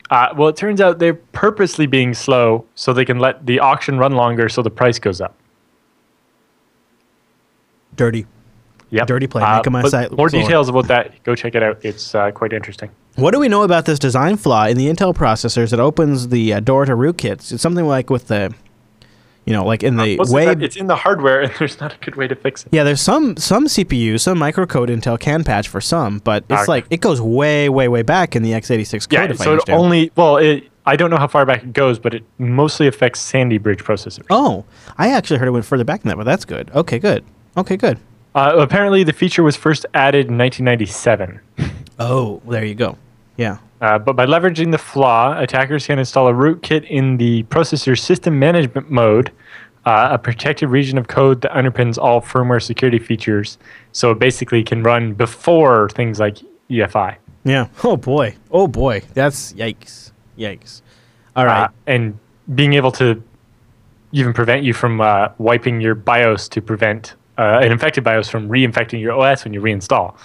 [0.09, 3.99] Uh, well, it turns out they're purposely being slow so they can let the auction
[3.99, 5.35] run longer, so the price goes up.
[7.95, 8.25] Dirty.
[8.93, 9.07] Yep.
[9.07, 11.23] Dirty play, Uh, my site More details about that.
[11.23, 11.79] Go check it out.
[11.83, 12.91] It's uh, quite interesting.
[13.15, 16.53] What do we know about this design flaw in the Intel processors that opens the
[16.53, 17.51] uh, door to rootkits?
[17.51, 18.53] It's something like with the,
[19.45, 20.45] you know, like in the What's way.
[20.59, 22.69] It's in the hardware, and there's not a good way to fix it.
[22.71, 26.71] Yeah, there's some some CPUs, some microcode Intel can patch for some, but it's Okay.
[26.71, 29.29] like it goes way, way, way back in the x86 code.
[29.31, 32.13] Yeah, so it only well, it, I don't know how far back it goes, but
[32.13, 34.25] it mostly affects Sandy Bridge processors.
[34.29, 34.65] Oh,
[34.99, 36.69] I actually heard it went further back than that, but that's good.
[36.75, 37.23] Okay, good.
[37.57, 37.97] Okay, good.
[38.35, 41.39] Uh, apparently, the feature was first added in 1997.
[41.99, 42.97] Oh, there you go.
[43.37, 43.57] Yeah.
[43.81, 48.39] Uh, but by leveraging the flaw, attackers can install a rootkit in the processor system
[48.39, 49.31] management mode,
[49.85, 53.57] uh, a protected region of code that underpins all firmware security features.
[53.91, 56.37] So it basically can run before things like
[56.69, 57.17] EFI.
[57.43, 57.67] Yeah.
[57.83, 58.35] Oh boy.
[58.51, 59.01] Oh boy.
[59.13, 60.11] That's yikes.
[60.37, 60.81] Yikes.
[61.35, 61.65] All right.
[61.65, 62.17] Uh, and
[62.55, 63.21] being able to
[64.13, 68.49] even prevent you from uh, wiping your BIOS to prevent uh, an infected BIOS from
[68.49, 70.15] reinfecting your OS when you reinstall.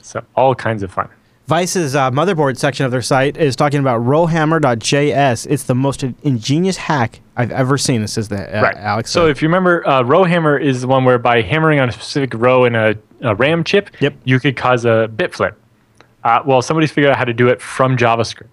[0.00, 1.08] So all kinds of fun.
[1.48, 5.46] Vice's uh, motherboard section of their site is talking about rowhammer.js.
[5.50, 8.00] It's the most ingenious hack I've ever seen.
[8.00, 8.76] This is the uh, right.
[8.76, 9.10] Alex.
[9.10, 11.92] So if you remember, uh, row hammer is the one where by hammering on a
[11.92, 14.14] specific row in a, a RAM chip, Yep.
[14.24, 15.58] you could cause a bit flip.
[16.24, 18.46] Uh, well, somebody's figured out how to do it from JavaScript.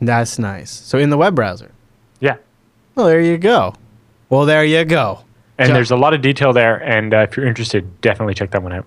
[0.00, 0.70] that's nice.
[0.70, 1.70] So in the web browser.
[2.20, 2.36] Yeah.
[2.94, 3.74] Well, there you go.
[4.28, 5.20] Well, there you go.
[5.60, 6.76] And Ja- there's a lot of detail there.
[6.82, 8.86] And uh, if you're interested, definitely check that one out.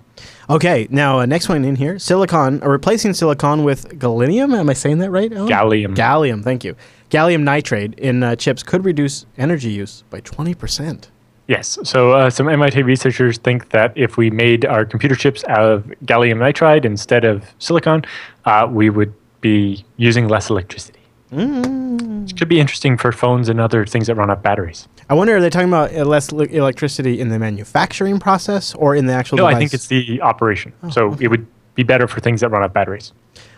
[0.50, 4.58] Okay, now uh, next one in here, silicon, or replacing silicon with gallium.
[4.58, 5.32] Am I saying that right?
[5.32, 5.50] Allan?
[5.50, 5.96] Gallium.
[5.96, 6.44] Gallium.
[6.44, 6.76] Thank you.
[7.12, 11.12] Gallium nitrate in uh, chips could reduce energy use by twenty percent.
[11.48, 11.78] Yes.
[11.84, 15.84] So uh, some MIT researchers think that if we made our computer chips out of
[16.06, 18.04] gallium nitride instead of silicon,
[18.46, 21.02] uh, we would be using less electricity.
[21.34, 22.22] Mm.
[22.24, 24.88] Which could be interesting for phones and other things that run off batteries.
[25.10, 29.14] I wonder, are they talking about less electricity in the manufacturing process or in the
[29.14, 29.56] actual No, device?
[29.56, 30.74] I think it's the operation.
[30.84, 33.12] Oh, so it would be better for things that run off batteries.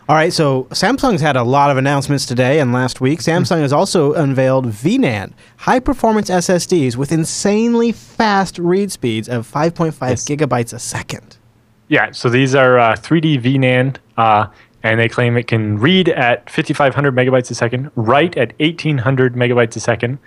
[0.08, 3.20] All right, so Samsung's had a lot of announcements today and last week.
[3.20, 10.10] Samsung has also unveiled VNAND, high performance SSDs with insanely fast read speeds of 5.5
[10.10, 10.26] Yes.
[10.28, 11.38] gigabytes a second.
[11.88, 14.48] Yeah, so these are uh, 3D VNAND, uh,
[14.86, 19.76] and they claim it can read at 5,500 megabytes a second, write at 1,800 megabytes
[19.76, 20.20] a second,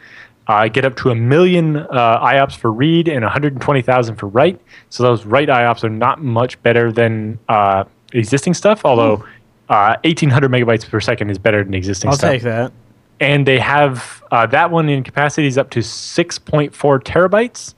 [0.49, 4.61] uh, get up to a million uh, IOPS for read and 120,000 for write.
[4.91, 9.25] So those write IOPS are not much better than uh, existing stuff, although
[9.69, 12.31] uh, 1,800 megabytes per second is better than existing I'll stuff.
[12.31, 12.73] take that.
[13.21, 17.75] and they have uh, that one in capacities up to 6.4 terabytes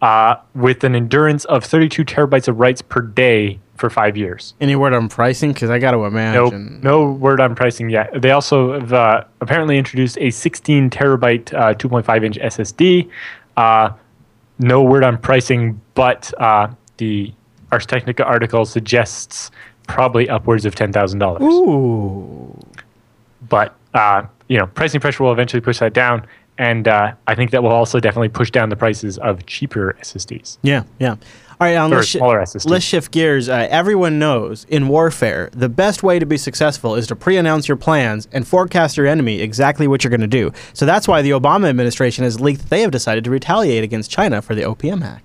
[0.00, 4.54] uh, with an endurance of 32 terabytes of writes per day for five years.
[4.60, 5.52] Any word on pricing?
[5.52, 6.80] Because I got to No, imagine.
[6.82, 8.20] no word on pricing yet.
[8.20, 13.08] They also have uh, apparently introduced a 16 terabyte, uh, 2.5 inch SSD.
[13.56, 13.90] Uh,
[14.58, 17.32] no word on pricing, but uh, the
[17.72, 19.50] Ars Technica article suggests
[19.86, 21.42] probably upwards of ten thousand dollars.
[21.42, 22.58] Ooh.
[23.48, 26.26] But uh, you know, pricing pressure will eventually push that down,
[26.60, 30.58] and uh, I think that will also definitely push down the prices of cheaper SSDs.
[30.60, 31.12] Yeah, yeah.
[31.12, 32.68] All right, Or let's, SSD.
[32.68, 33.48] let's shift gears.
[33.48, 37.66] Uh, everyone knows in warfare, the best way to be successful is to pre announce
[37.66, 40.52] your plans and forecast your enemy exactly what you're going to do.
[40.74, 44.10] So that's why the Obama administration has leaked that they have decided to retaliate against
[44.10, 45.24] China for the OPM hack.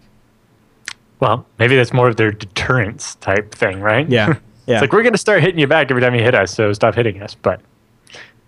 [1.19, 4.07] Well, maybe that's more of their deterrence type thing, right?
[4.09, 4.27] Yeah,
[4.67, 4.75] yeah.
[4.75, 6.71] it's like we're going to start hitting you back every time you hit us, so
[6.71, 7.35] stop hitting us.
[7.35, 7.59] But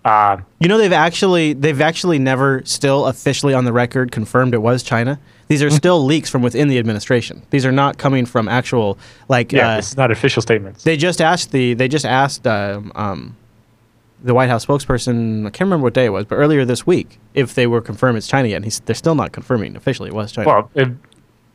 [0.08, 4.62] uh, You know they've actually they've actually never still officially on the record confirmed it
[4.62, 5.20] was China.
[5.48, 7.42] These are still leaks from within the administration.
[7.50, 8.98] These are not coming from actual
[9.28, 10.84] like yeah, uh, this is not official statements.
[10.84, 13.36] they just asked the they just asked um, um,
[14.22, 17.18] the White House spokesperson I can't remember what day it was, but earlier this week
[17.34, 18.56] if they were confirmed it's China yet.
[18.56, 20.48] And he's, they're still not confirming officially it was China.
[20.48, 20.88] Well, if,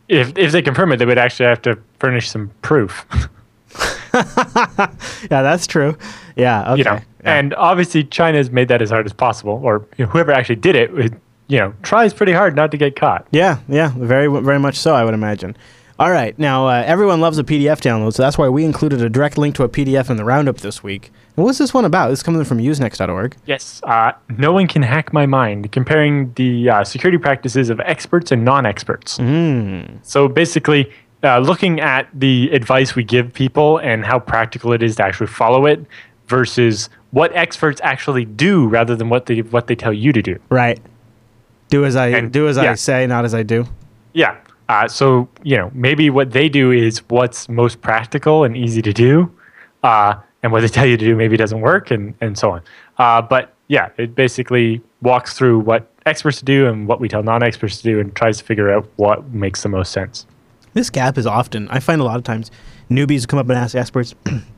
[0.08, 3.06] if if they confirm it, they would actually have to furnish some proof.
[4.14, 4.88] yeah,
[5.30, 5.97] that's true.
[6.36, 6.78] Yeah, okay.
[6.78, 7.36] you know, Yeah.
[7.36, 10.57] and obviously China has made that as hard as possible, or you know, whoever actually
[10.57, 11.13] did it, it,
[11.47, 13.26] you know, tries pretty hard not to get caught.
[13.32, 14.93] Yeah, yeah, very, very much so.
[14.93, 15.55] I would imagine.
[15.99, 19.09] All right, now uh, everyone loves a PDF download, so that's why we included a
[19.09, 21.11] direct link to a PDF in the roundup this week.
[21.38, 22.09] And what's this one about?
[22.09, 23.38] This is coming from Usenix.org.
[23.45, 25.71] Yes, uh, no one can hack my mind.
[25.71, 29.19] Comparing the uh, security practices of experts and non-experts.
[30.01, 30.91] So basically,
[31.24, 35.28] uh, looking at the advice we give people and how practical it is to actually
[35.28, 35.86] follow it,
[36.28, 40.38] versus what experts actually do, rather than what they what they tell you to do.
[40.49, 40.80] Right.
[41.70, 43.66] Do as I And- do as I say, not as I do.
[44.14, 44.36] Yeah.
[44.70, 48.93] Uh, so you know, maybe what they do is what's most practical and easy to
[48.93, 49.32] do,
[49.84, 52.61] uh, and what they tell you to do maybe doesn't work, and and so on.
[52.97, 57.78] Uh, but yeah, it basically walks through what experts do and what we tell non-experts
[57.82, 60.26] to do, and tries to figure out what makes the most sense.
[60.74, 61.68] This gap is often.
[61.70, 62.49] I find a lot of times
[62.89, 64.16] newbies come up and ask experts,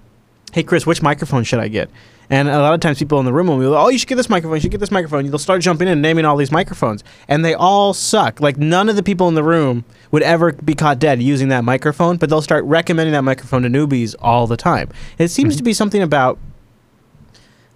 [0.56, 1.90] "Hey, Chris, which microphone should I get?"
[2.30, 4.08] And a lot of times people in the room will be like, "Oh, you should
[4.08, 4.56] get this microphone.
[4.56, 7.44] You should get this microphone." They'll start jumping in and naming all these microphones, and
[7.44, 8.40] they all suck.
[8.40, 11.66] Like none of the people in the room would ever be caught dead using that
[11.66, 14.90] microphone, but they'll start recommending that microphone to newbies all the time.
[15.18, 15.58] It seems hmm.
[15.58, 16.40] to be something about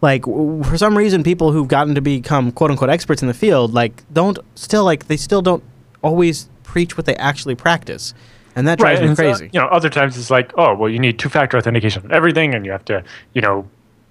[0.02, 3.34] like w- for some reason people who've gotten to become quote unquote experts in the
[3.34, 5.64] field like don't still like they still don't
[6.02, 8.14] always preach what they actually practice
[8.60, 10.90] and that drives me and so, crazy you know, other times it's like, oh, well,
[10.90, 13.02] you need two-factor authentication on everything, and you have to,
[13.34, 13.68] you know,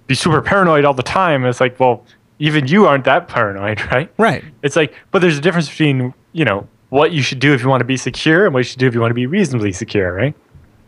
[0.07, 1.43] be super paranoid all the time.
[1.43, 2.03] And it's like, well,
[2.39, 4.11] even you aren't that paranoid, right?
[4.17, 7.61] right It's like, but there's a difference between, you know, what you should do if
[7.61, 9.27] you want to be secure and what you should do if you want to be
[9.27, 10.35] reasonably secure, right?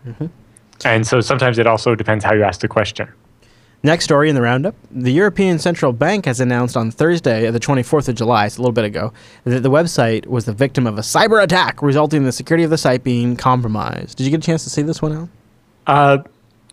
[0.07, 0.26] Mm-hmm.
[0.84, 3.07] And so sometimes it also depends how you ask the question.
[3.84, 8.08] Next story in the roundup the european central bank has announced on thursday the 24th
[8.08, 9.12] of july it's a little bit ago
[9.44, 12.70] that the website was the victim of a cyber attack resulting in the security of
[12.70, 15.30] the site being compromised did you get a chance to see this one out
[15.88, 16.18] Uh,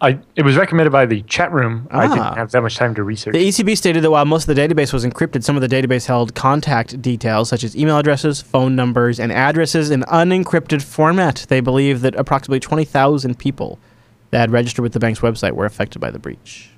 [0.01, 1.89] I, it was recommended by the chat room.
[1.91, 2.09] I Ah.
[2.15, 3.33] didn't have that much time to research.
[3.33, 6.07] The ECB stated that while most of the database was encrypted, some of the database
[6.07, 11.47] held contact details such as email addresses, phone numbers, and addresses in unencrypted format.
[11.49, 13.81] They believe that approximately 20,000 people
[14.31, 16.71] that had registered with the bank's website were affected by the breach.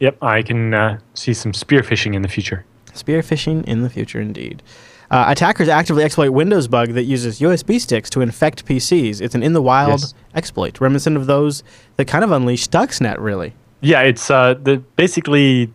[0.00, 2.64] Yep, I can uh, see some spear phishing in the future.
[2.94, 4.62] Spear phishing in the future, indeed.
[5.10, 9.20] Uh, attackers actively exploit Windows bug that uses USB sticks to infect PCs.
[9.22, 10.14] It's an in the wild Yes.
[10.34, 11.62] exploit, reminiscent of those
[11.96, 13.54] that kind of unleashed Stuxnet, really.
[13.80, 15.72] Yeah, it's uh, the basically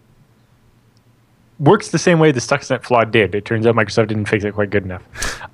[1.64, 3.34] works the same way the Stuxnet flaw did.
[3.34, 5.04] It turns out Microsoft didn't fix it quite good enough.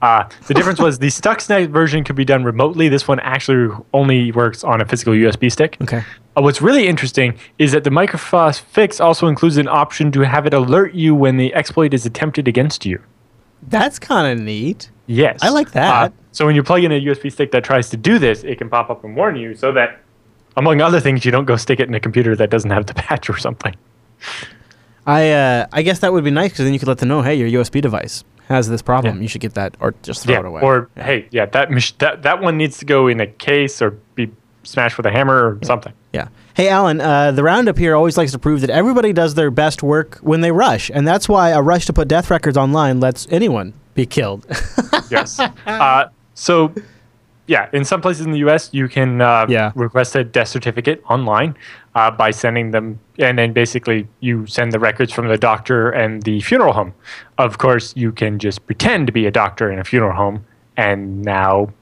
[0.02, 2.90] Uh, the difference was the Stuxnet version could be done remotely.
[2.90, 5.78] This one actually only works on a physical USB stick.
[5.82, 6.04] Okay.
[6.36, 10.46] Uh, what's really interesting is that the Microsoft fix also includes an option to have
[10.46, 13.02] it alert you when the exploit is attempted against you.
[13.68, 14.90] That's kind of neat.
[15.06, 15.40] Yes.
[15.42, 16.12] I like that.
[16.12, 18.58] Uh, so when you plug in a USB stick that tries to do this, it
[18.58, 20.00] can pop up and warn you so that,
[20.58, 22.94] among other things, you don't go stick it in a computer that doesn't have the
[23.06, 23.76] patch or something.
[25.06, 27.22] I uh, I guess that would be nice because then you could let them know,
[27.22, 29.18] hey, your USB device has this problem.
[29.18, 29.22] Yeah.
[29.22, 30.40] You should get that, or just throw yeah.
[30.40, 30.62] it away.
[30.62, 31.70] Or hey, yeah, that,
[32.00, 34.32] that that one needs to go in a case or be
[34.64, 35.94] smashed with a hammer or something.
[36.14, 36.28] yeah.
[36.56, 39.82] Hey, Allan, uh, the roundup here always likes to prove that everybody does their best
[39.82, 43.28] work when they rush, and that's why a rush to put death records online lets
[43.32, 44.46] anyone be killed.
[45.10, 45.40] Yes.
[45.40, 46.72] uh, so,
[47.48, 49.72] yeah, in some places in the U.S., you can uh, Yeah.
[49.74, 51.56] request a death certificate online.
[52.00, 56.24] Uh, by sending them, and then basically you send the records from the doctor and
[56.24, 56.94] the funeral home.
[57.38, 60.46] Of course, you can just pretend to be a doctor in a funeral home,
[60.78, 61.74] and now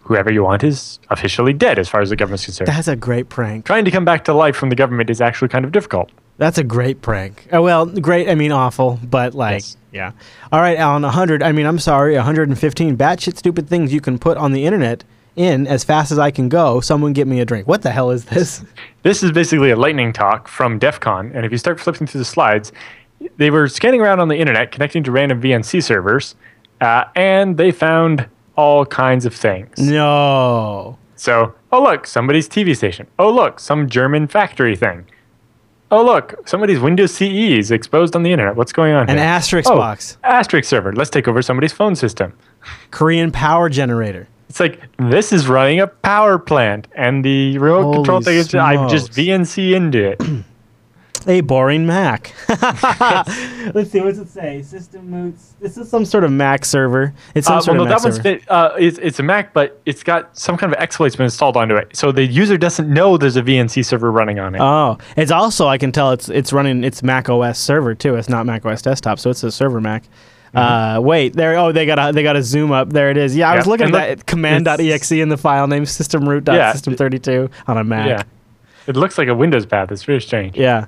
[0.00, 2.68] whoever you want is officially dead as far as the government's concerned.
[2.68, 3.64] That's a great prank.
[3.64, 6.10] Trying to come back to life from the government is actually kind of difficult.
[6.36, 7.48] That's a great prank.
[7.50, 8.28] Oh, well, great.
[8.28, 9.76] I mean, awful, but like, Yes.
[9.92, 10.12] yeah.
[10.52, 11.04] All right, Allan.
[11.04, 11.42] 100.
[11.42, 12.16] I mean, I'm sorry.
[12.16, 15.04] 115 batshit stupid things you can put on the internet
[15.36, 16.80] in as fast as I can go.
[16.80, 17.66] Someone get me a drink.
[17.66, 18.64] What the hell is this?
[19.02, 22.20] This is basically a lightning talk from DEF CON, and if you start flipping through
[22.20, 22.72] the slides,
[23.36, 26.36] they were scanning around on the internet, connecting to random VNC servers,
[26.80, 28.26] uh, and they found
[28.56, 29.78] all kinds of things.
[29.78, 30.98] No.
[31.16, 33.06] So, oh look, somebody's TV station.
[33.18, 35.06] Oh look, some German factory thing.
[35.90, 38.56] Oh look, somebody's Windows CE is exposed on the internet.
[38.56, 39.26] What's going on An here?
[39.26, 40.18] asterisk oh, box.
[40.24, 40.92] Asterisk server.
[40.92, 42.36] Let's take over somebody's phone system.
[42.90, 44.28] Korean power generator.
[44.54, 48.54] It's like this is running a power plant, and the remote Holy control thing is
[48.54, 49.18] I've just smokes.
[49.56, 50.22] VNC into it.
[51.26, 52.32] A boring Mac.
[53.74, 54.00] Let's see.
[54.00, 54.62] What's it say?
[54.62, 55.54] System moots.
[55.58, 57.12] This is some sort of Mac server.
[57.34, 58.36] It's some Uh, sort well, of no, Mac that one's server.
[58.38, 61.56] been, uh, it's, it's a Mac, but it's got some kind of exploit's been installed
[61.56, 64.60] onto it, so the user doesn't know there's a VNC server running on it.
[64.60, 68.14] Oh, it's also I can tell it's it's running it's Mac OS server too.
[68.14, 70.04] It's not Mac OS desktop, so it's a server Mac.
[70.54, 71.56] Uh, wait, there.
[71.58, 72.90] Oh, they got a they got a zoom up.
[72.92, 73.36] There it is.
[73.36, 76.28] Yeah, I was Yeah, looking at and look, that command.exe in the file name system
[76.28, 76.72] root Yeah.
[76.72, 78.06] system 32 on a Mac.
[78.08, 78.22] yeah,
[78.86, 79.90] it looks like a Windows path.
[79.90, 80.56] It's very strange.
[80.56, 80.86] Yeah.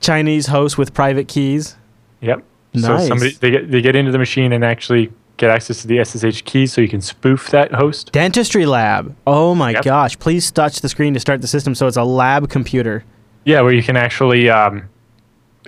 [0.00, 1.76] Chinese host with private keys.
[2.20, 2.42] Yep.
[2.74, 2.84] Nice.
[3.02, 5.98] So somebody they get they get into the machine and actually get access to the
[6.04, 8.10] SSH keys, so you can spoof that host.
[8.12, 9.14] Dentistry lab.
[9.26, 9.84] Oh my Yep.
[9.84, 10.18] gosh!
[10.18, 11.74] Please touch the screen to start the system.
[11.74, 13.04] So it's a lab computer.
[13.44, 14.50] Yeah, where you can actually.
[14.50, 14.84] Um,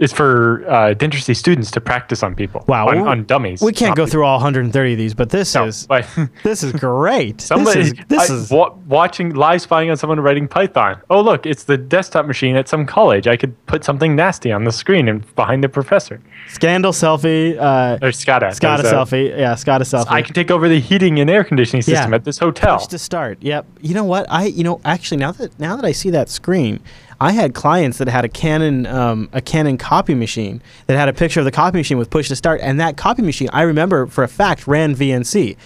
[0.00, 2.64] it's for uh, dentistry students to practice on people.
[2.66, 2.88] Wow.
[2.88, 3.60] On, on dummies.
[3.62, 4.10] We can't go people.
[4.12, 6.06] through all 130 of these, but this No, is but
[6.42, 7.40] this is great.
[7.40, 11.00] somebody this is, this I- is wa- watching live spying on someone writing Python.
[11.10, 13.26] Oh look, it's the desktop machine at some college.
[13.28, 16.20] I could put something nasty on the screen and behind the professor.
[16.48, 17.56] SCADA selfie.
[17.58, 18.48] Uh, Or SCADA.
[18.58, 19.28] SCADA There's a- selfie.
[19.38, 20.10] Yeah, SCADA selfie.
[20.10, 22.16] I can take over the heating and air conditioning system Yeah.
[22.16, 22.78] at this hotel.
[22.78, 23.38] Push to start.
[23.42, 23.66] Yep.
[23.82, 24.24] You know what?
[24.30, 26.80] I you know actually now that now that I see that screen,
[27.20, 31.12] I had clients that had a Canon um, a Canon copy machine that had a
[31.12, 34.06] picture of the copy machine with push to start, and that copy machine I remember
[34.06, 35.56] for a fact ran VNC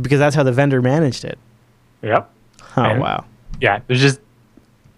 [0.00, 1.38] because that's how the vendor managed it.
[2.02, 2.30] Yep.
[2.76, 3.24] Oh And- wow.
[3.60, 4.20] Yeah, there's just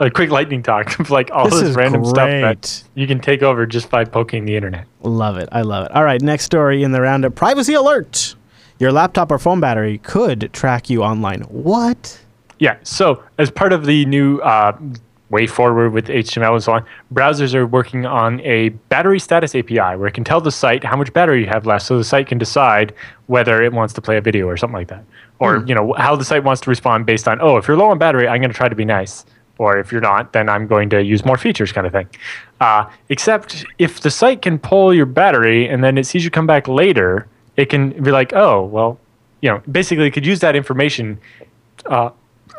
[0.00, 2.40] a quick lightning talk of like all This this, is random stuff great.
[2.42, 4.86] that you can take over just by poking the internet.
[5.02, 5.48] Love it.
[5.52, 5.92] I love it.
[5.92, 7.34] All right, next story in the roundup.
[7.34, 8.36] Privacy alert.
[8.78, 11.42] Your laptop or phone battery could track you online.
[11.42, 12.20] What?
[12.58, 12.76] Yeah.
[12.84, 14.76] So as part of the new uh,
[15.34, 19.96] way forward with HTML and so on, browsers are working on a battery status API
[19.98, 22.28] where it can tell the site how much battery you have left, so the site
[22.28, 22.94] can decide
[23.26, 25.04] whether it wants to play a video or something like that,
[25.40, 27.90] or you know how the site wants to respond based on oh if you're low
[27.90, 29.26] on battery, I'm going to try to be nice.
[29.56, 32.08] Or if you're not, then I'm going to use more features, kind of thing.
[32.60, 36.48] Uh, except if the site can pull your battery and then it sees you come
[36.48, 38.98] back later, it can be like, oh, well,
[39.42, 41.18] you know, basically it could use that information
[41.86, 42.10] uh,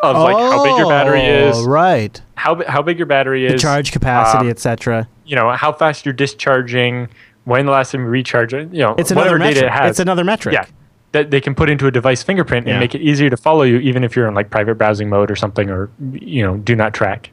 [0.06, 2.22] of like how big your battery is, Oh, Right.
[2.36, 5.08] how how big your battery is, The charge capacity, um, etc.
[5.26, 7.08] you know, how fast you're discharging,
[7.46, 9.66] when the last time you recharged, it, you know, It's another whatever data metric.
[9.66, 9.90] it has.
[9.92, 10.54] It's another metric.
[10.54, 10.66] Yeah,
[11.14, 12.74] that they can put into a device fingerprint Yeah.
[12.74, 15.30] and make it easier to follow you, even if you're in like private browsing mode
[15.32, 17.32] or something, or you know, do not track.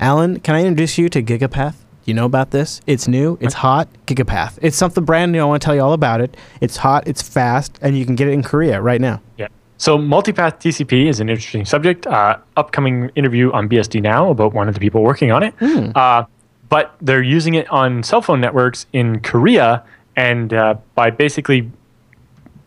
[0.00, 1.74] Allan, can I introduce you to Gigapath?
[2.04, 2.80] You know about this?
[2.86, 3.88] It's new, it's hot.
[4.06, 4.58] Gigapath.
[4.62, 5.42] It's something brand new.
[5.42, 6.36] I want to tell you all about it.
[6.60, 9.20] It's hot, it's fast, and you can get it in Korea right now.
[9.36, 9.48] Yeah.
[9.78, 12.06] So multipath TCP is an interesting subject.
[12.06, 15.54] Uh, upcoming interview on BSD now about one of the people working on it.
[15.60, 15.90] Hmm.
[15.94, 16.24] Uh,
[16.68, 19.82] but they're using it on cell phone networks in Korea,
[20.16, 21.70] and uh, by basically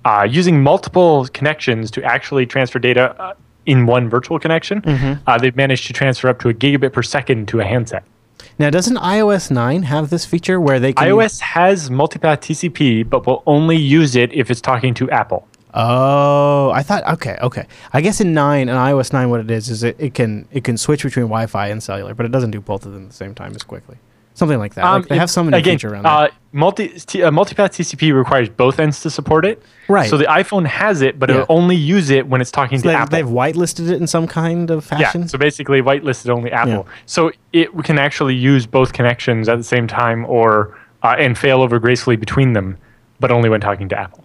[0.05, 3.33] uh, using multiple connections to actually transfer data uh,
[3.67, 5.21] in one virtual connection, Mm-hmm.
[5.27, 8.03] uh, they've managed to transfer up to a gigabit per second to a handset.
[8.57, 11.07] Now, doesn't iOS 9 have this feature where they can.
[11.07, 15.47] iOS has multipath TCP, but will only use it if it's talking to Apple.
[15.73, 17.65] Oh, I thought okay, okay.
[17.93, 20.63] I guess in nine in iOS nine, what it is is it, it can it
[20.63, 23.15] can switch between Wi-Fi and cellular, but it doesn't do both of them at the
[23.15, 23.97] same time as quickly.
[24.33, 24.85] Something like that.
[24.85, 26.31] like they Um, have some new again, feature around uh, that.
[26.53, 29.61] multi t- uh, multipath TCP requires both ends to support it.
[29.89, 30.09] Right.
[30.09, 31.41] So the iPhone has it, but Yeah.
[31.41, 33.11] it'll only use it when it's talking So to they, Apple.
[33.11, 35.21] they've whitelisted it in some kind of fashion.
[35.21, 35.27] yeah.
[35.27, 36.85] So basically, whitelisted only Apple.
[36.87, 36.93] Yeah.
[37.05, 41.61] So it can actually use both connections at the same time, or uh, and fail
[41.61, 42.77] over gracefully between them,
[43.19, 44.20] but only when talking to Apple.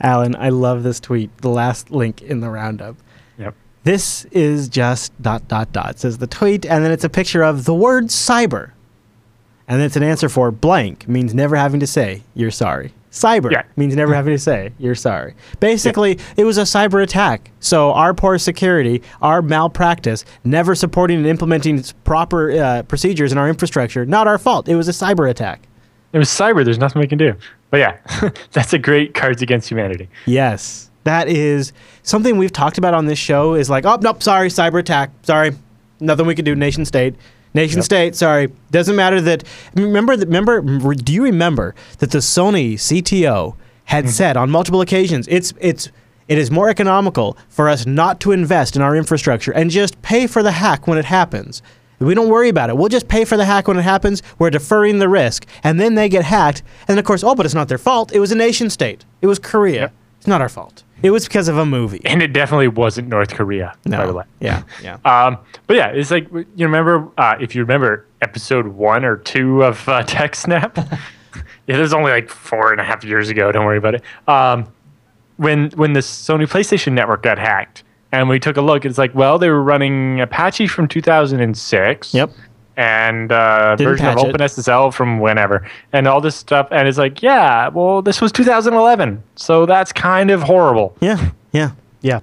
[0.00, 1.36] Allan, I love this tweet.
[1.38, 2.96] The last link in the roundup.
[3.38, 3.54] Yep.
[3.84, 5.90] This is just dot dot dot.
[5.90, 8.72] It says the tweet, and then it's a picture of the word cyber,
[9.66, 12.92] and then it's an answer for blank means never having to say you're sorry.
[13.10, 13.62] Cyber Yeah.
[13.76, 15.34] means never having to say you're sorry.
[15.60, 17.50] Basically, it was a cyber attack.
[17.58, 23.48] So our poor security, our malpractice, never supporting and implementing proper uh, procedures in our
[23.48, 24.68] infrastructure, not our fault.
[24.68, 25.62] It was a cyber attack.
[26.12, 26.64] It was cyber.
[26.64, 27.34] There's nothing we can do.
[27.70, 30.08] But yeah, that's a great Cards Against Humanity.
[30.26, 30.90] Yes.
[31.04, 31.72] That is
[32.02, 35.10] something we've talked about on this show is like, oh, nope, sorry, cyber attack.
[35.22, 35.52] Sorry.
[36.00, 37.14] Nothing we can do, nation state.
[37.54, 37.84] Nation Yep.
[37.84, 38.52] state, sorry.
[38.70, 39.42] Doesn't matter that.
[39.74, 40.60] Remember, that, remember,
[40.94, 43.54] do you remember that the Sony CTO
[43.84, 44.10] had Mm-hmm.
[44.12, 45.90] said on multiple occasions, it's, it's,
[46.28, 50.26] it is more economical for us not to invest in our infrastructure and just pay
[50.26, 51.62] for the hack when it happens.
[51.98, 52.76] We don't worry about it.
[52.76, 54.22] We'll just pay for the hack when it happens.
[54.38, 55.46] We're deferring the risk.
[55.64, 56.62] And then they get hacked.
[56.86, 58.12] And of course, oh, but it's not their fault.
[58.12, 59.04] It was a nation state.
[59.20, 59.80] It was Korea.
[59.82, 59.92] Yep.
[60.18, 60.84] It's not our fault.
[61.02, 62.00] It was because of a movie.
[62.04, 64.24] And it definitely wasn't North Korea, by the way.
[64.40, 64.62] Yeah.
[64.82, 64.98] Yeah.
[65.04, 69.62] Um, but yeah, it's like you remember uh, if you remember episode one or two
[69.62, 70.76] of uh, TechSnap.
[70.76, 70.96] yeah,
[71.66, 73.52] this was only like four and a half years ago.
[73.52, 74.02] Don't worry about it.
[74.26, 74.66] Um,
[75.36, 79.14] when when the Sony PlayStation Network got hacked, and we took a look, it's like,
[79.14, 82.14] well, they were running Apache from 2006.
[82.14, 82.30] Yep.
[82.76, 84.36] And uh, version of it.
[84.36, 89.20] OpenSSL from whenever, and all this stuff, and it's like, yeah, well, this was 2011,
[89.34, 90.96] so that's kind of horrible.
[91.00, 91.30] Yeah.
[91.52, 91.72] Yeah.
[92.02, 92.20] Yeah.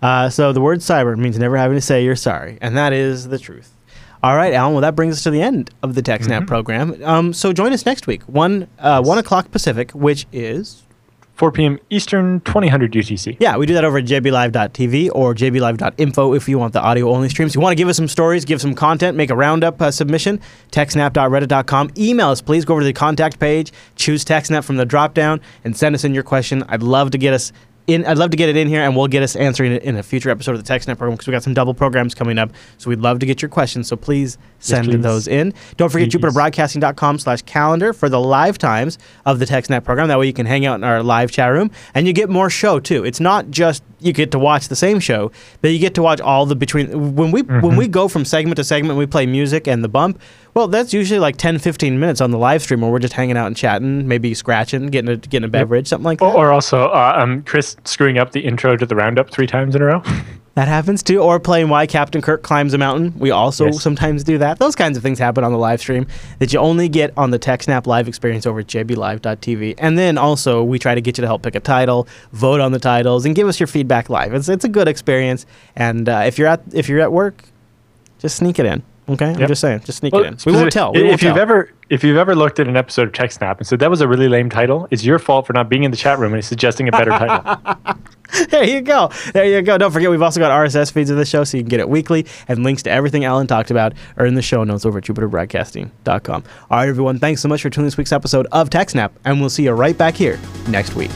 [0.00, 2.56] Uh, so the word cyber means never having to say you're sorry.
[2.62, 3.74] And that is the truth.
[4.22, 4.72] All right, Allan.
[4.72, 6.44] Well, that brings us to the end of the TechSnap Mm-hmm.
[6.46, 7.04] program.
[7.04, 10.82] Um, so join us next week, one uh, one o'clock Pacific, which is
[11.40, 11.78] 4 p.m.
[11.88, 13.38] Eastern, 2000 UTC.
[13.40, 17.30] Yeah, we do that over at jblive.tv or jblive.info if you want the audio only
[17.30, 17.54] streams.
[17.54, 20.38] You want to give us some stories, give some content, make a roundup uh, submission,
[20.70, 21.92] techsnap.reddit.com.
[21.96, 22.66] Email us, please.
[22.66, 26.04] Go over to the contact page, choose TechSnap from the drop down, and send us
[26.04, 26.62] in your question.
[26.68, 27.54] I'd love to get us.
[27.90, 29.96] In, I'd love to get it in here, and we'll get us answering it in
[29.96, 32.52] a future episode of the TechSnap program because we got some double programs coming up.
[32.78, 33.88] So we'd love to get your questions.
[33.88, 35.02] So please send please.
[35.02, 35.52] those in.
[35.76, 36.20] Don't forget Please.
[36.20, 40.08] jupiterbroadcasting.com slash calendar for the live times of the TechSnap program.
[40.08, 42.50] That way you can hang out in our live chat room and you get more
[42.50, 43.04] show too.
[43.04, 45.30] It's not just you get to watch the same show,
[45.60, 47.76] but you get to watch all the between when we when mm-hmm.
[47.76, 50.20] we go from segment to segment we play music and the bump.
[50.54, 53.36] Well, that's usually like 10 15 minutes on the live stream where we're just hanging
[53.36, 56.24] out and chatting, maybe scratching, getting a getting a beverage, something like that.
[56.24, 59.74] Or, or also, uh, um, Chris screwing up the intro to the roundup three times
[59.74, 60.02] in a row.
[60.56, 61.22] That happens too.
[61.22, 63.14] Or playing Why Captain Kirk Climbs a Mountain.
[63.18, 63.80] We also Yes.
[63.80, 64.58] sometimes do that.
[64.58, 66.08] Those kinds of things happen on the live stream
[66.40, 69.76] that you only get on the TechSnap live experience over at jblive.tv.
[69.78, 72.72] And then also, we try to get you to help pick a title, vote on
[72.72, 74.34] the titles, and give us your feedback live.
[74.34, 75.46] It's, it's a good experience.
[75.76, 77.44] And uh, if you're at if you're at work,
[78.18, 78.82] just sneak it in.
[79.10, 80.38] Okay, I'm just saying, just sneak Well, it in.
[80.46, 80.92] We won't tell.
[80.92, 81.42] We if won't you've tell.
[81.42, 84.06] ever if you've ever looked at an episode of TechSnap and said that was a
[84.06, 86.86] really lame title, it's your fault for not being in the chat room and suggesting
[86.86, 87.66] a better title.
[88.50, 89.10] there you go.
[89.32, 89.76] There you go.
[89.76, 91.88] Don't forget, we've also got RSS feeds of the show, so you can get it
[91.88, 95.04] weekly, and links to everything Allan talked about are in the show notes over at
[95.04, 96.44] jupiterbroadcasting.com.
[96.70, 99.40] All right, everyone, thanks so much for tuning in this week's episode of TechSnap, and
[99.40, 100.38] we'll see you right back here
[100.68, 101.10] next week.